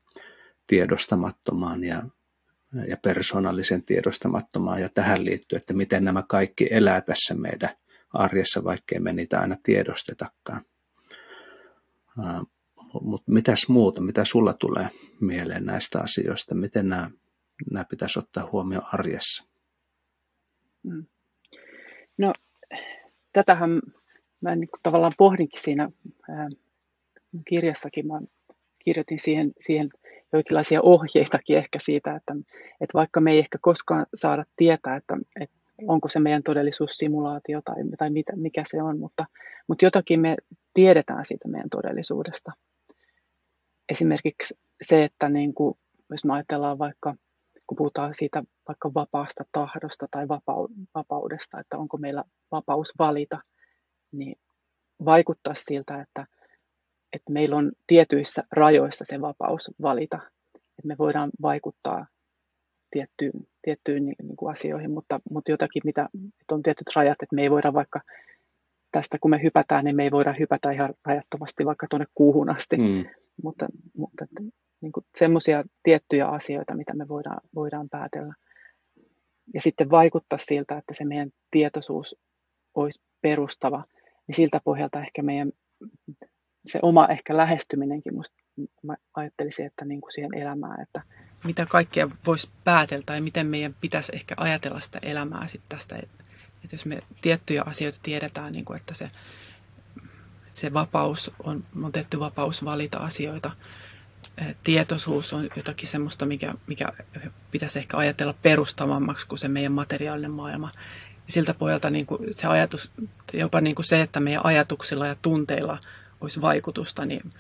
[0.67, 2.03] tiedostamattomaan ja,
[2.89, 7.71] ja persoonallisen tiedostamattomaan ja tähän liittyy, että miten nämä kaikki elää tässä meidän
[8.13, 10.65] arjessa, vaikkei me niitä aina tiedostetakaan.
[13.01, 14.91] Mutta mitäs muuta, mitä sulla tulee
[15.21, 17.11] mieleen näistä asioista, miten nämä,
[17.71, 19.48] nämä pitäisi ottaa huomioon arjessa?
[20.89, 21.05] Mm.
[22.19, 22.33] No,
[23.33, 23.71] tätähän
[24.43, 25.91] mä niin tavallaan pohdinkin siinä
[26.29, 26.49] ää,
[27.49, 28.07] kirjassakin.
[28.07, 28.21] Mä
[28.85, 29.89] kirjoitin siihen, siihen
[30.33, 32.35] jonkinlaisia ohjeitakin ehkä siitä, että,
[32.81, 37.61] että vaikka me ei ehkä koskaan saada tietää, että, että onko se meidän todellisuus simulaatio
[37.65, 39.25] tai, tai mitä, mikä se on, mutta,
[39.69, 40.37] mutta jotakin me
[40.75, 42.53] tiedetään siitä meidän todellisuudesta.
[43.89, 45.79] Esimerkiksi se, että niin kuin,
[46.11, 47.15] jos me ajatellaan vaikka,
[47.69, 50.29] kun puhutaan siitä vaikka vapaasta tahdosta tai
[50.95, 53.39] vapaudesta, että onko meillä vapaus valita,
[54.13, 54.37] niin
[55.05, 56.27] vaikuttaa siltä, että
[57.13, 60.19] että meillä on tietyissä rajoissa se vapaus valita,
[60.55, 62.07] että me voidaan vaikuttaa
[62.91, 66.09] tiettyyn, tiettyyn niin, niin kuin asioihin, mutta, mutta jotakin, mitä,
[66.41, 68.01] että on tietyt rajat, että me ei voida vaikka
[68.93, 72.77] tästä, kun me hypätään, niin me ei voida hypätä ihan rajattomasti vaikka tuonne kuuhun asti,
[72.77, 73.05] mm.
[73.43, 73.67] mutta,
[73.97, 74.25] mutta
[74.81, 78.35] niin semmoisia tiettyjä asioita, mitä me voidaan, voidaan päätellä.
[79.55, 82.17] Ja sitten vaikuttaa siltä, että se meidän tietoisuus
[82.75, 83.83] olisi perustava,
[84.27, 85.53] niin siltä pohjalta ehkä meidän
[86.67, 88.37] se oma ehkä lähestyminenkin, musta,
[88.83, 91.03] mä ajattelisin, että niin kuin siihen elämään, että
[91.45, 96.75] mitä kaikkea voisi päätellä tai miten meidän pitäisi ehkä ajatella sitä elämää sitten tästä, että
[96.75, 99.11] jos me tiettyjä asioita tiedetään, niin kuin että se,
[100.55, 103.51] se vapaus on, on tehty vapaus valita asioita,
[104.65, 106.93] tietoisuus on jotakin semmoista, mikä, mikä
[107.51, 110.71] pitäisi ehkä ajatella perustavammaksi kuin se meidän materiaalinen maailma.
[111.27, 112.91] Siltä pohjalta niin kuin se ajatus,
[113.33, 115.79] jopa niin kuin se, että meidän ajatuksilla ja tunteilla–
[116.21, 117.33] olisi vaikutusta, niin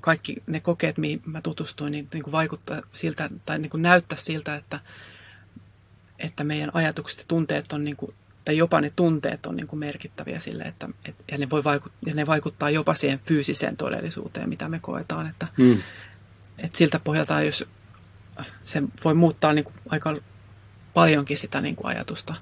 [0.00, 4.18] kaikki ne kokeet, mihin mä tutustuin, niin, niin kuin vaikuttaa siltä, tai niin kuin näyttää
[4.18, 4.80] siltä, että,
[6.18, 8.14] että meidän ajatukset ja tunteet on, niin kuin,
[8.46, 11.92] tai jopa ne tunteet on niin kuin merkittäviä sille, että, et, ja, ne voi vaikut,
[12.06, 15.26] ja ne vaikuttaa jopa siihen fyysiseen todellisuuteen, mitä me koetaan.
[15.26, 15.82] Että, mm.
[16.62, 17.68] että siltä pohjalta, jos
[18.62, 20.16] se voi muuttaa niin kuin aika
[20.94, 22.34] paljonkin sitä niin kuin ajatusta,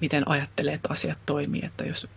[0.00, 1.64] miten ajattelee, että asiat toimii.
[1.64, 2.08] Että jos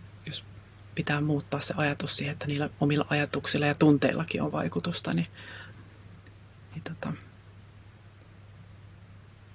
[0.94, 5.26] pitää muuttaa se ajatus siihen, että niillä omilla ajatuksilla ja tunteillakin on vaikutusta, niin,
[6.74, 7.12] niin tota,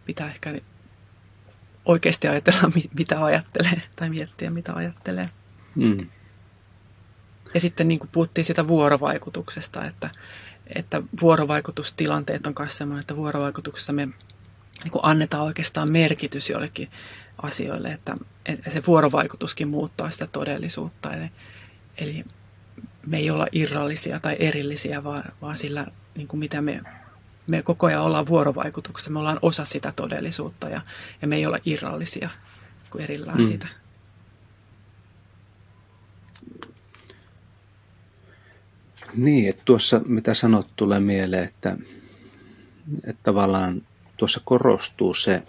[0.06, 0.54] pitää ehkä
[1.86, 5.30] oikeasti ajatella, mitä ajattelee, tai miettiä, mitä ajattelee.
[5.76, 5.98] Mm.
[7.54, 10.10] Ja sitten niin kuin puhuttiin sitä vuorovaikutuksesta, että,
[10.76, 14.06] että vuorovaikutustilanteet on myös sellainen, että vuorovaikutuksessa me
[14.84, 16.90] niin kuin annetaan oikeastaan merkitys jollekin
[17.42, 18.18] asioille, että,
[18.68, 21.14] se vuorovaikutuskin muuttaa sitä todellisuutta.
[21.14, 21.30] Eli,
[21.98, 22.26] eli
[23.06, 26.82] me ei olla irrallisia tai erillisiä, vaan, vaan sillä, niin kuin mitä me,
[27.48, 30.82] me koko ajan ollaan vuorovaikutuksessa, me ollaan osa sitä todellisuutta ja,
[31.22, 32.30] ja me ei olla irrallisia
[32.90, 33.44] kuin erillään mm.
[33.44, 33.68] sitä.
[39.16, 41.78] Niin, että tuossa mitä sanot tulee mieleen, että,
[43.04, 43.82] että tavallaan
[44.18, 45.44] tuossa korostuu se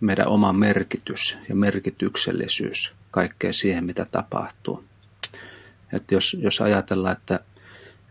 [0.00, 4.84] meidän oma merkitys ja merkityksellisyys kaikkeen siihen, mitä tapahtuu.
[5.92, 7.40] Että jos, jos ajatellaan, että,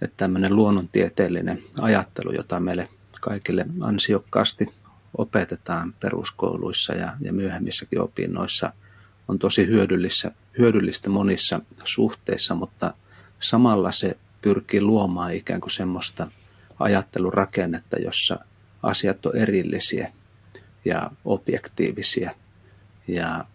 [0.01, 2.89] että tämmöinen luonnontieteellinen ajattelu, jota meille
[3.19, 4.65] kaikille ansiokkaasti
[5.17, 8.73] opetetaan peruskouluissa ja, ja myöhemmissäkin opinnoissa,
[9.27, 12.93] on tosi hyödyllistä, hyödyllistä monissa suhteissa, mutta
[13.39, 16.31] samalla se pyrkii luomaan ikään kuin semmoista
[16.79, 18.39] ajattelurakennetta, jossa
[18.83, 20.13] asiat on erillisiä
[20.85, 22.31] ja objektiivisia
[23.07, 23.45] ja,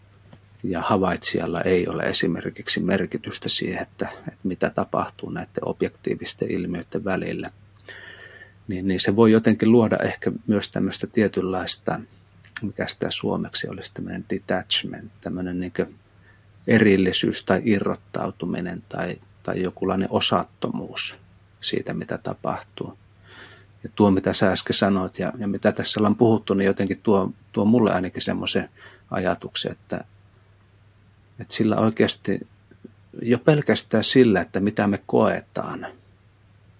[0.62, 7.50] ja havaitsijalla ei ole esimerkiksi merkitystä siihen, että, että mitä tapahtuu näiden objektiivisten ilmiöiden välillä.
[8.68, 12.00] Niin, niin se voi jotenkin luoda ehkä myös tämmöistä tietynlaista,
[12.62, 15.72] mikä sitä suomeksi olisi tämmöinen detachment, tämmöinen niin
[16.66, 21.18] erillisyys tai irrottautuminen tai, tai jokinlainen osattomuus
[21.60, 22.98] siitä, mitä tapahtuu.
[23.84, 27.32] Ja tuo, mitä sä äsken sanoit ja, ja mitä tässä ollaan puhuttu, niin jotenkin tuo,
[27.52, 28.68] tuo mulle ainakin semmoisen
[29.10, 30.04] ajatuksen, että,
[31.40, 32.40] että sillä oikeasti
[33.22, 35.86] jo pelkästään sillä, että mitä me koetaan,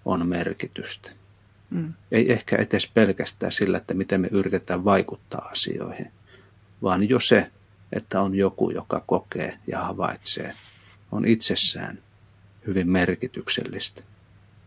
[0.05, 1.11] on merkitystä.
[1.69, 1.93] Mm.
[2.11, 6.11] Ei ehkä edes pelkästään sillä, että miten me yritetään vaikuttaa asioihin,
[6.81, 7.51] vaan jo se,
[7.93, 10.53] että on joku, joka kokee ja havaitsee,
[11.11, 11.99] on itsessään
[12.67, 14.01] hyvin merkityksellistä.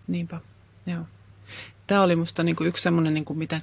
[0.06, 0.40] Niinpä,
[0.86, 1.04] joo
[1.88, 3.62] tämä oli musta niin kuin yksi semmoinen, niin kuin miten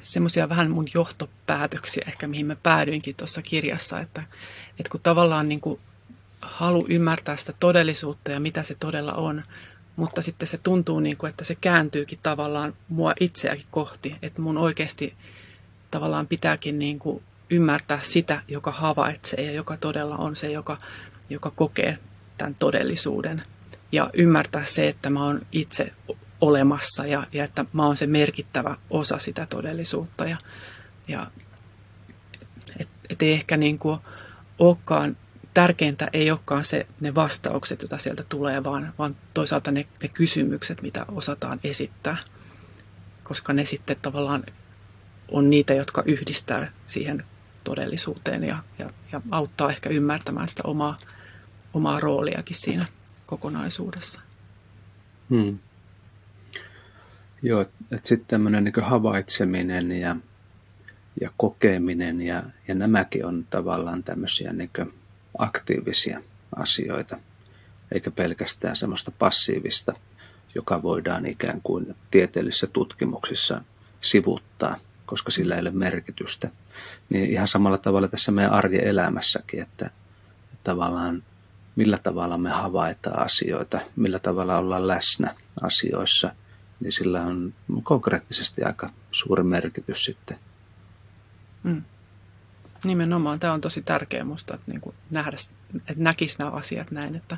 [0.00, 4.22] semmoisia vähän mun johtopäätöksiä ehkä, mihin mä päädyinkin tuossa kirjassa, että,
[4.70, 5.80] että kun tavallaan niin kuin
[6.40, 9.42] halu ymmärtää sitä todellisuutta ja mitä se todella on,
[9.96, 14.58] mutta sitten se tuntuu niin kuin, että se kääntyykin tavallaan mua itseäkin kohti, että mun
[14.58, 15.14] oikeasti
[15.90, 20.78] tavallaan pitääkin niin kuin ymmärtää sitä, joka havaitsee ja joka todella on se, joka,
[21.30, 21.98] joka kokee
[22.38, 23.42] tämän todellisuuden.
[23.92, 25.92] Ja ymmärtää se, että mä oon itse
[26.40, 30.24] olemassa ja, ja että mä oon se merkittävä osa sitä todellisuutta.
[30.24, 30.36] Ja,
[31.08, 31.26] ja
[32.78, 33.98] et, et ehkä niin kuin
[34.58, 35.16] olekaan,
[35.54, 40.82] tärkeintä ei olekaan se, ne vastaukset, joita sieltä tulee, vaan, vaan toisaalta ne, ne kysymykset,
[40.82, 42.16] mitä osataan esittää.
[43.24, 44.44] Koska ne sitten tavallaan
[45.28, 47.22] on niitä, jotka yhdistää siihen
[47.64, 50.96] todellisuuteen ja, ja, ja auttaa ehkä ymmärtämään sitä omaa,
[51.74, 52.86] omaa rooliakin siinä
[53.26, 54.20] kokonaisuudessa.
[55.30, 55.58] Hmm.
[57.42, 60.16] Joo, että sitten tämmöinen niin havaitseminen ja,
[61.20, 64.70] ja kokeminen ja, ja nämäkin on tavallaan tämmöisiä niin
[65.38, 66.20] aktiivisia
[66.56, 67.18] asioita,
[67.92, 69.92] eikä pelkästään semmoista passiivista,
[70.54, 73.60] joka voidaan ikään kuin tieteellisissä tutkimuksissa
[74.00, 74.76] sivuttaa,
[75.06, 76.50] koska sillä ei ole merkitystä.
[77.08, 79.90] Niin ihan samalla tavalla tässä meidän arjen elämässäkin, että,
[80.64, 81.22] tavallaan
[81.76, 86.34] millä tavalla me havaitaan asioita, millä tavalla ollaan läsnä asioissa–
[86.82, 90.38] niin sillä on konkreettisesti aika suuri merkitys sitten.
[91.62, 91.82] Mm.
[92.84, 93.40] Nimenomaan.
[93.40, 95.36] Tämä on tosi tärkeä musta, että, niin kuin nähdä,
[95.74, 97.16] että näkisi nämä asiat näin.
[97.16, 97.36] Että,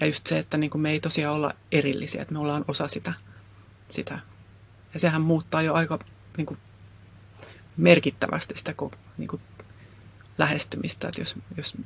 [0.00, 2.88] ja just se, että niin kuin me ei tosiaan olla erillisiä, että me ollaan osa
[2.88, 3.12] sitä.
[3.88, 4.18] sitä.
[4.94, 5.98] Ja sehän muuttaa jo aika
[6.36, 6.58] niin kuin
[7.76, 8.74] merkittävästi sitä
[9.18, 9.42] niin kuin
[10.38, 11.76] lähestymistä, että jos, jos,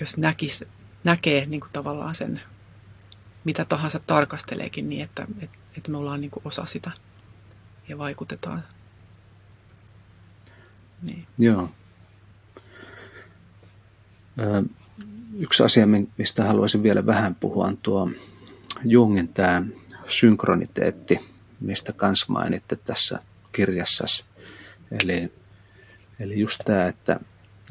[0.00, 0.64] jos näkis,
[1.04, 2.40] näkee niin kuin tavallaan sen
[3.44, 6.90] mitä tahansa tarkasteleekin niin, että, että, että me ollaan niin kuin osa sitä
[7.88, 8.64] ja vaikutetaan.
[11.02, 11.26] Niin.
[11.38, 11.70] Joo.
[15.38, 15.86] Yksi asia,
[16.18, 18.10] mistä haluaisin vielä vähän puhua, on tuo
[18.84, 19.62] Jungin tämä
[20.06, 21.20] synkroniteetti,
[21.60, 23.18] mistä kans mainitte tässä
[23.52, 24.24] kirjassa.
[24.90, 25.32] Eli,
[26.20, 27.20] eli just tämä, että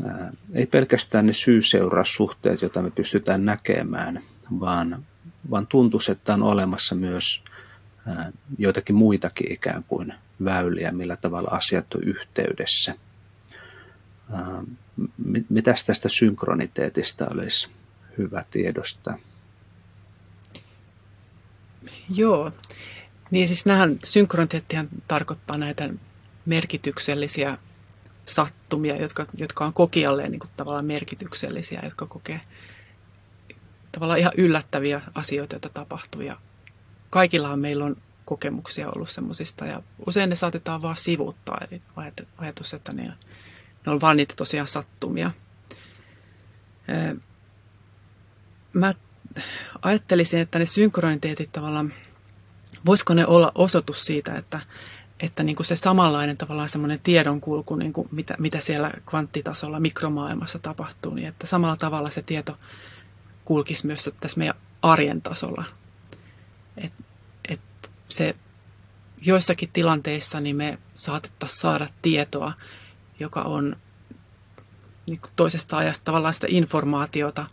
[0.05, 4.21] ää, ei pelkästään ne syy-seuraussuhteet, joita me pystytään näkemään,
[4.59, 5.05] vaan
[5.49, 7.43] vaan tuntuisi, että on olemassa myös
[8.57, 10.13] joitakin muitakin ikään kuin
[10.43, 12.95] väyliä, millä tavalla asiat on yhteydessä.
[15.49, 17.69] Mitäs tästä synkroniteetista olisi
[18.17, 19.17] hyvä tiedostaa?
[22.15, 22.51] Joo,
[23.31, 25.89] niin siis nämähän synkroniteettihan tarkoittaa näitä
[26.45, 27.57] merkityksellisiä
[28.25, 32.41] sattumia, jotka, jotka on kokijalleen niin kuin tavallaan merkityksellisiä, jotka kokee
[33.91, 36.21] tavallaan ihan yllättäviä asioita, joita tapahtuu.
[36.21, 36.37] Ja
[37.09, 41.61] kaikillahan meillä on kokemuksia ollut semmoisista ja usein ne saatetaan vaan sivuuttaa.
[41.71, 41.81] Eli
[42.37, 43.13] ajatus, että ne,
[43.85, 45.31] ne on vaan niitä tosiaan sattumia.
[48.73, 48.93] Mä
[49.81, 51.93] ajattelisin, että ne synkroniteetit tavallaan,
[52.85, 54.59] voisiko ne olla osoitus siitä, että,
[55.19, 60.59] että niin kuin se samanlainen tavallaan semmoinen tiedonkulku, niin kuin mitä, mitä siellä kvanttitasolla, mikromaailmassa
[60.59, 62.57] tapahtuu, niin että samalla tavalla se tieto
[63.45, 65.65] kulkisi myös tässä meidän arjen tasolla.
[66.77, 66.93] Et,
[67.49, 67.61] et
[68.09, 68.35] se
[69.21, 72.53] joissakin tilanteissa niin me saatettaisiin saada tietoa,
[73.21, 73.75] joka on
[75.05, 77.45] niin toisesta ajasta tavallaan sitä informaatiota,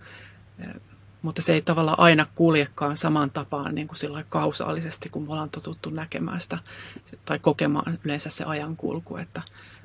[1.22, 5.50] mutta se ei tavallaan aina kuljekaan samaan tapaan niin kuin sillä kausaalisesti, kun me ollaan
[5.50, 6.58] totuttu näkemään sitä
[7.24, 9.42] tai kokemaan yleensä se ajankulku, että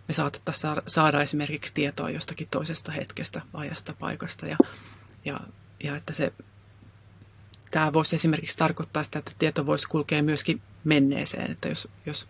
[0.08, 4.58] me saatettaisiin saada esimerkiksi tietoa jostakin toisesta hetkestä, ajasta, paikasta ja,
[5.26, 5.40] ja,
[5.84, 6.34] ja että se
[7.74, 12.28] Tämä voisi esimerkiksi tarkoittaa sitä, että tieto voisi kulkea myöskin menneeseen, että jos, jos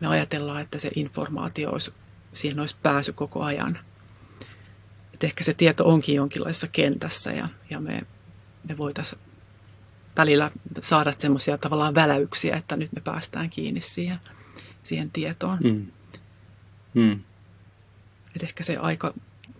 [0.00, 1.92] me ajatellaan, että se informaatio olisi,
[2.34, 3.78] siihen olisi pääsy koko ajan.
[5.14, 8.02] Että ehkä se tieto onkin jonkinlaisessa kentässä ja, ja me,
[8.68, 9.22] me voitaisiin
[10.16, 10.50] välillä
[10.80, 14.18] saada semmoisia tavallaan väläyksiä, että nyt me päästään kiinni siihen,
[14.82, 15.58] siihen tietoon.
[15.64, 15.86] Mm.
[16.94, 17.20] Mm.
[18.36, 19.14] Että ehkä se aika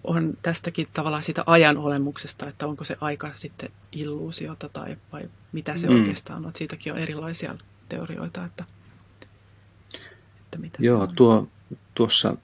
[0.04, 5.76] on tästäkin tavallaan sitä ajan olemuksesta, että onko se aika sitten illuusiota tai vai mitä
[5.76, 5.94] se mm.
[5.94, 6.52] oikeastaan on.
[6.56, 7.54] Siitäkin on erilaisia
[7.88, 8.64] teorioita, että,
[10.44, 11.16] että mitä Joo, se on.
[11.16, 11.48] Tuo,
[11.94, 12.36] tuossa,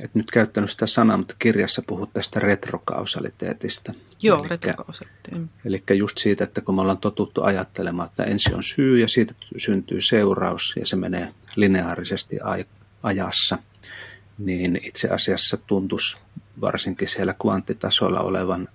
[0.00, 3.94] et nyt käyttänyt sitä sanaa, mutta kirjassa puhut tästä retrokausaliteetista.
[4.22, 5.50] Joo, elikkä, retrokausaliteetti.
[5.64, 9.34] Eli just siitä, että kun me ollaan totuttu ajattelemaan, että ensin on syy ja siitä
[9.56, 12.38] syntyy seuraus ja se menee lineaarisesti
[13.02, 13.58] ajassa,
[14.38, 16.18] niin itse asiassa tuntuisi
[16.60, 18.68] varsinkin siellä kvanttitasolla olevan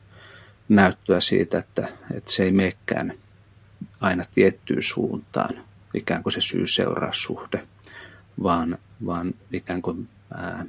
[0.69, 3.13] näyttöä siitä, että, että se ei menekään
[4.01, 5.63] aina tiettyyn suuntaan,
[5.93, 7.67] ikään kuin se syy-seuraussuhde,
[8.43, 10.65] vaan, vaan ikään kuin ää,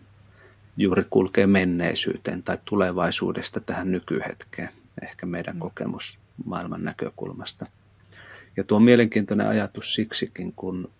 [0.78, 4.68] juuri kulkee menneisyyteen tai tulevaisuudesta tähän nykyhetkeen,
[5.02, 5.60] ehkä meidän mm.
[5.60, 7.66] kokemus maailman näkökulmasta.
[8.56, 10.90] Ja tuo on mielenkiintoinen ajatus siksikin, kun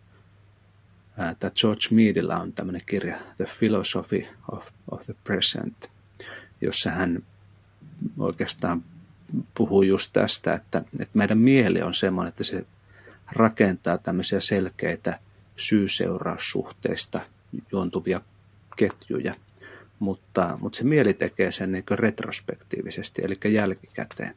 [1.17, 5.91] tämä George Meadillä on tämmöinen kirja The Philosophy of, of the Present,
[6.61, 7.23] jossa hän
[8.19, 8.85] oikeastaan
[9.55, 12.67] puhuu just tästä, että, että meidän mieli on semmoinen, että se
[13.33, 15.19] rakentaa tämmöisiä selkeitä
[15.57, 17.21] syy-seuraussuhteista
[17.73, 18.21] juontuvia
[18.77, 19.35] ketjuja,
[19.99, 24.35] mutta, mutta se mieli tekee sen niin retrospektiivisesti, eli jälkikäteen.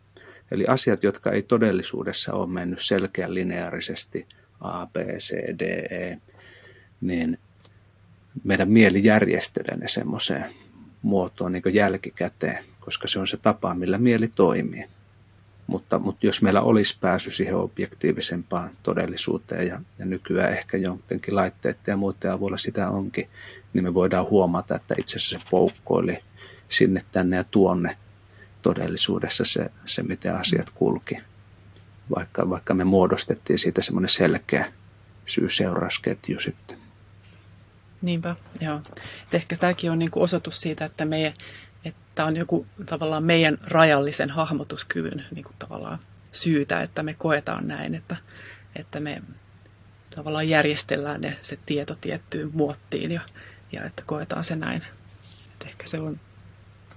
[0.52, 4.28] Eli asiat, jotka ei todellisuudessa ole mennyt selkeän lineaarisesti
[4.62, 6.18] A, B, C, D, E,
[7.02, 7.38] niin
[8.44, 10.46] meidän mieli järjestelee ne semmoiseen
[11.02, 14.86] muotoon niin jälkikäteen, koska se on se tapa, millä mieli toimii.
[15.68, 21.82] Mutta, mutta jos meillä olisi pääsy siihen objektiivisempaan todellisuuteen ja, ja nykyään ehkä jotenkin laitteiden
[21.88, 23.30] ja muiden avulla sitä onkin,
[23.74, 26.18] niin me voidaan huomata, että itse asiassa se poukkoili
[26.70, 27.98] sinne, tänne ja tuonne
[28.62, 31.18] todellisuudessa se, se miten asiat kulki.
[32.16, 34.74] Vaikka, vaikka me muodostettiin siitä semmoinen selkeä
[35.26, 36.78] syy-seurausketju sitten.
[38.02, 38.82] Niinpä, joo.
[39.24, 41.34] Et ehkä tämäkin on niinku osoitus siitä, että, me,
[41.86, 46.00] että on joku tavallaan meidän rajallisen hahmotuskyvyn niinku tavallaan
[46.32, 48.18] syytä, että me koetaan näin, että,
[48.76, 49.22] että me
[50.16, 53.22] tavallaan järjestellään ne, se tieto tiettyyn muottiin ja,
[53.72, 54.82] ja että koetaan se näin.
[55.52, 56.20] Et ehkä se on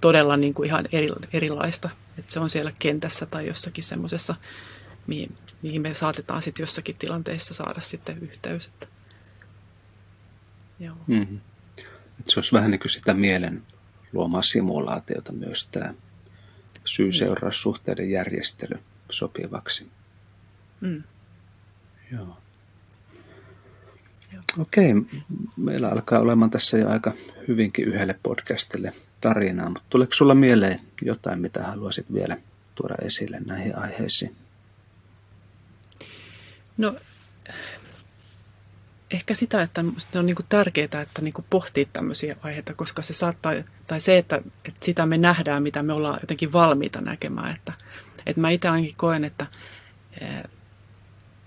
[0.01, 4.35] todella niin kuin ihan eri, erilaista, että se on siellä kentässä tai jossakin semmoisessa,
[5.07, 8.67] mihin, mihin me saatetaan sitten jossakin tilanteessa saada sitten yhteys.
[8.67, 8.87] Että
[10.79, 10.95] Joo.
[11.07, 11.39] Mm-hmm.
[12.19, 13.63] Et se olisi vähän niin kuin sitä mielen
[14.13, 15.93] luomaa simulaatiota myös tämä
[16.85, 18.79] syy-seuraussuhteiden järjestely
[19.09, 19.87] sopivaksi.
[20.81, 21.03] Mm.
[22.11, 22.37] Joo.
[24.59, 24.93] Okei,
[25.57, 27.13] meillä alkaa olemaan tässä jo aika
[27.47, 32.37] hyvinkin yhdelle podcastille tarinaa, mutta tuleeko sulla mieleen jotain, mitä haluaisit vielä
[32.75, 34.35] tuoda esille näihin aiheisiin?
[36.77, 36.95] No
[39.11, 39.83] ehkä sitä, että
[40.15, 43.53] on niin kuin tärkeää, että niin kuin pohtii tämmöisiä aiheita, koska se saattaa,
[43.87, 47.55] tai se, että, että sitä me nähdään, mitä me ollaan jotenkin valmiita näkemään.
[47.55, 47.73] Että,
[48.25, 49.45] että mä itse ainakin koen, että
[50.21, 50.43] eh,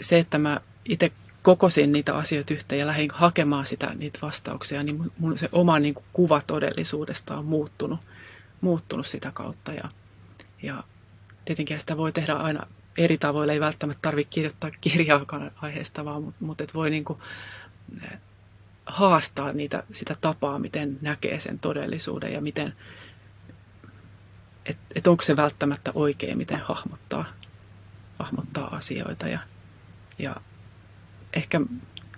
[0.00, 1.12] se, että mä itse
[1.48, 5.94] kokosin niitä asioita yhteen ja lähdin hakemaan sitä, niitä vastauksia, niin mun se oma niin
[5.94, 8.00] kuin kuva todellisuudesta on muuttunut,
[8.60, 9.72] muuttunut sitä kautta.
[9.72, 9.84] Ja,
[10.62, 10.84] ja
[11.44, 12.66] tietenkin sitä voi tehdä aina
[12.98, 13.52] eri tavoilla.
[13.52, 17.18] Ei välttämättä tarvitse kirjoittaa kirjaakaan aiheesta, vaan, mutta, mutta et voi niin kuin
[18.02, 18.18] eh,
[18.86, 22.74] haastaa niitä, sitä tapaa, miten näkee sen todellisuuden ja miten,
[24.66, 27.24] että et onko se välttämättä oikein, miten hahmottaa,
[28.18, 29.28] hahmottaa asioita.
[29.28, 29.38] Ja,
[30.18, 30.36] ja
[31.38, 31.60] ehkä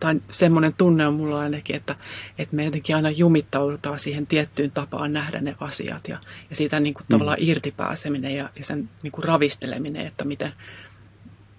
[0.01, 1.97] tai semmoinen tunne on mulla ainakin, että,
[2.39, 6.19] että me jotenkin aina jumittaudutaan siihen tiettyyn tapaan nähdä ne asiat ja,
[6.51, 7.09] ja siitä niin kuin mm.
[7.09, 10.53] tavallaan irtipääseminen ja, ja sen niin kuin ravisteleminen, että, miten,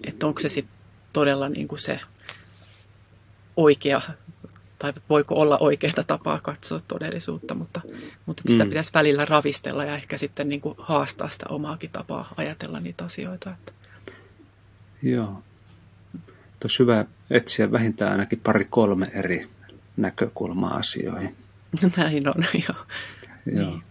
[0.07, 0.75] että onko se sitten
[1.13, 1.99] todella niin kuin se
[3.57, 4.01] oikea
[4.79, 7.81] tai voiko olla oikeaa tapaa katsoa todellisuutta, mutta,
[8.25, 8.69] mutta sitä mm.
[8.69, 13.51] pitäisi välillä ravistella ja ehkä sitten niin kuin haastaa sitä omaakin tapaa ajatella niitä asioita.
[13.51, 13.71] Että.
[15.03, 15.43] Joo.
[16.63, 19.47] Olisi hyvä etsiä vähintään ainakin pari-kolme eri
[19.97, 21.35] näkökulmaa asioihin.
[21.97, 22.85] Näin on, joo.
[23.45, 23.69] Joo.
[23.69, 23.83] Niin.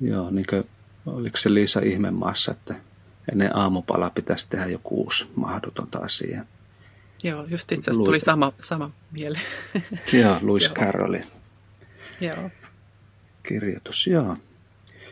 [0.00, 0.64] Joo, niin kuin
[1.06, 2.74] oliko se Liisa ihmemaassa, että
[3.32, 6.44] ennen aamupalaa pitäisi tehdä joku uusi mahdotonta asia.
[7.22, 9.44] Joo, just itse asiassa tuli sama, sama mieleen.
[10.22, 11.26] Joo, Louis Carrollin
[12.20, 12.50] Joo.
[13.42, 14.36] kirjoitus, joo.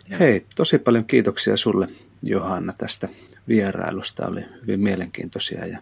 [0.09, 0.19] joo.
[0.19, 1.89] Hei, tosi paljon kiitoksia sulle
[2.23, 3.09] Johanna tästä
[3.48, 4.27] vierailusta.
[4.27, 5.78] Oli hyvin mielenkiintoisia ja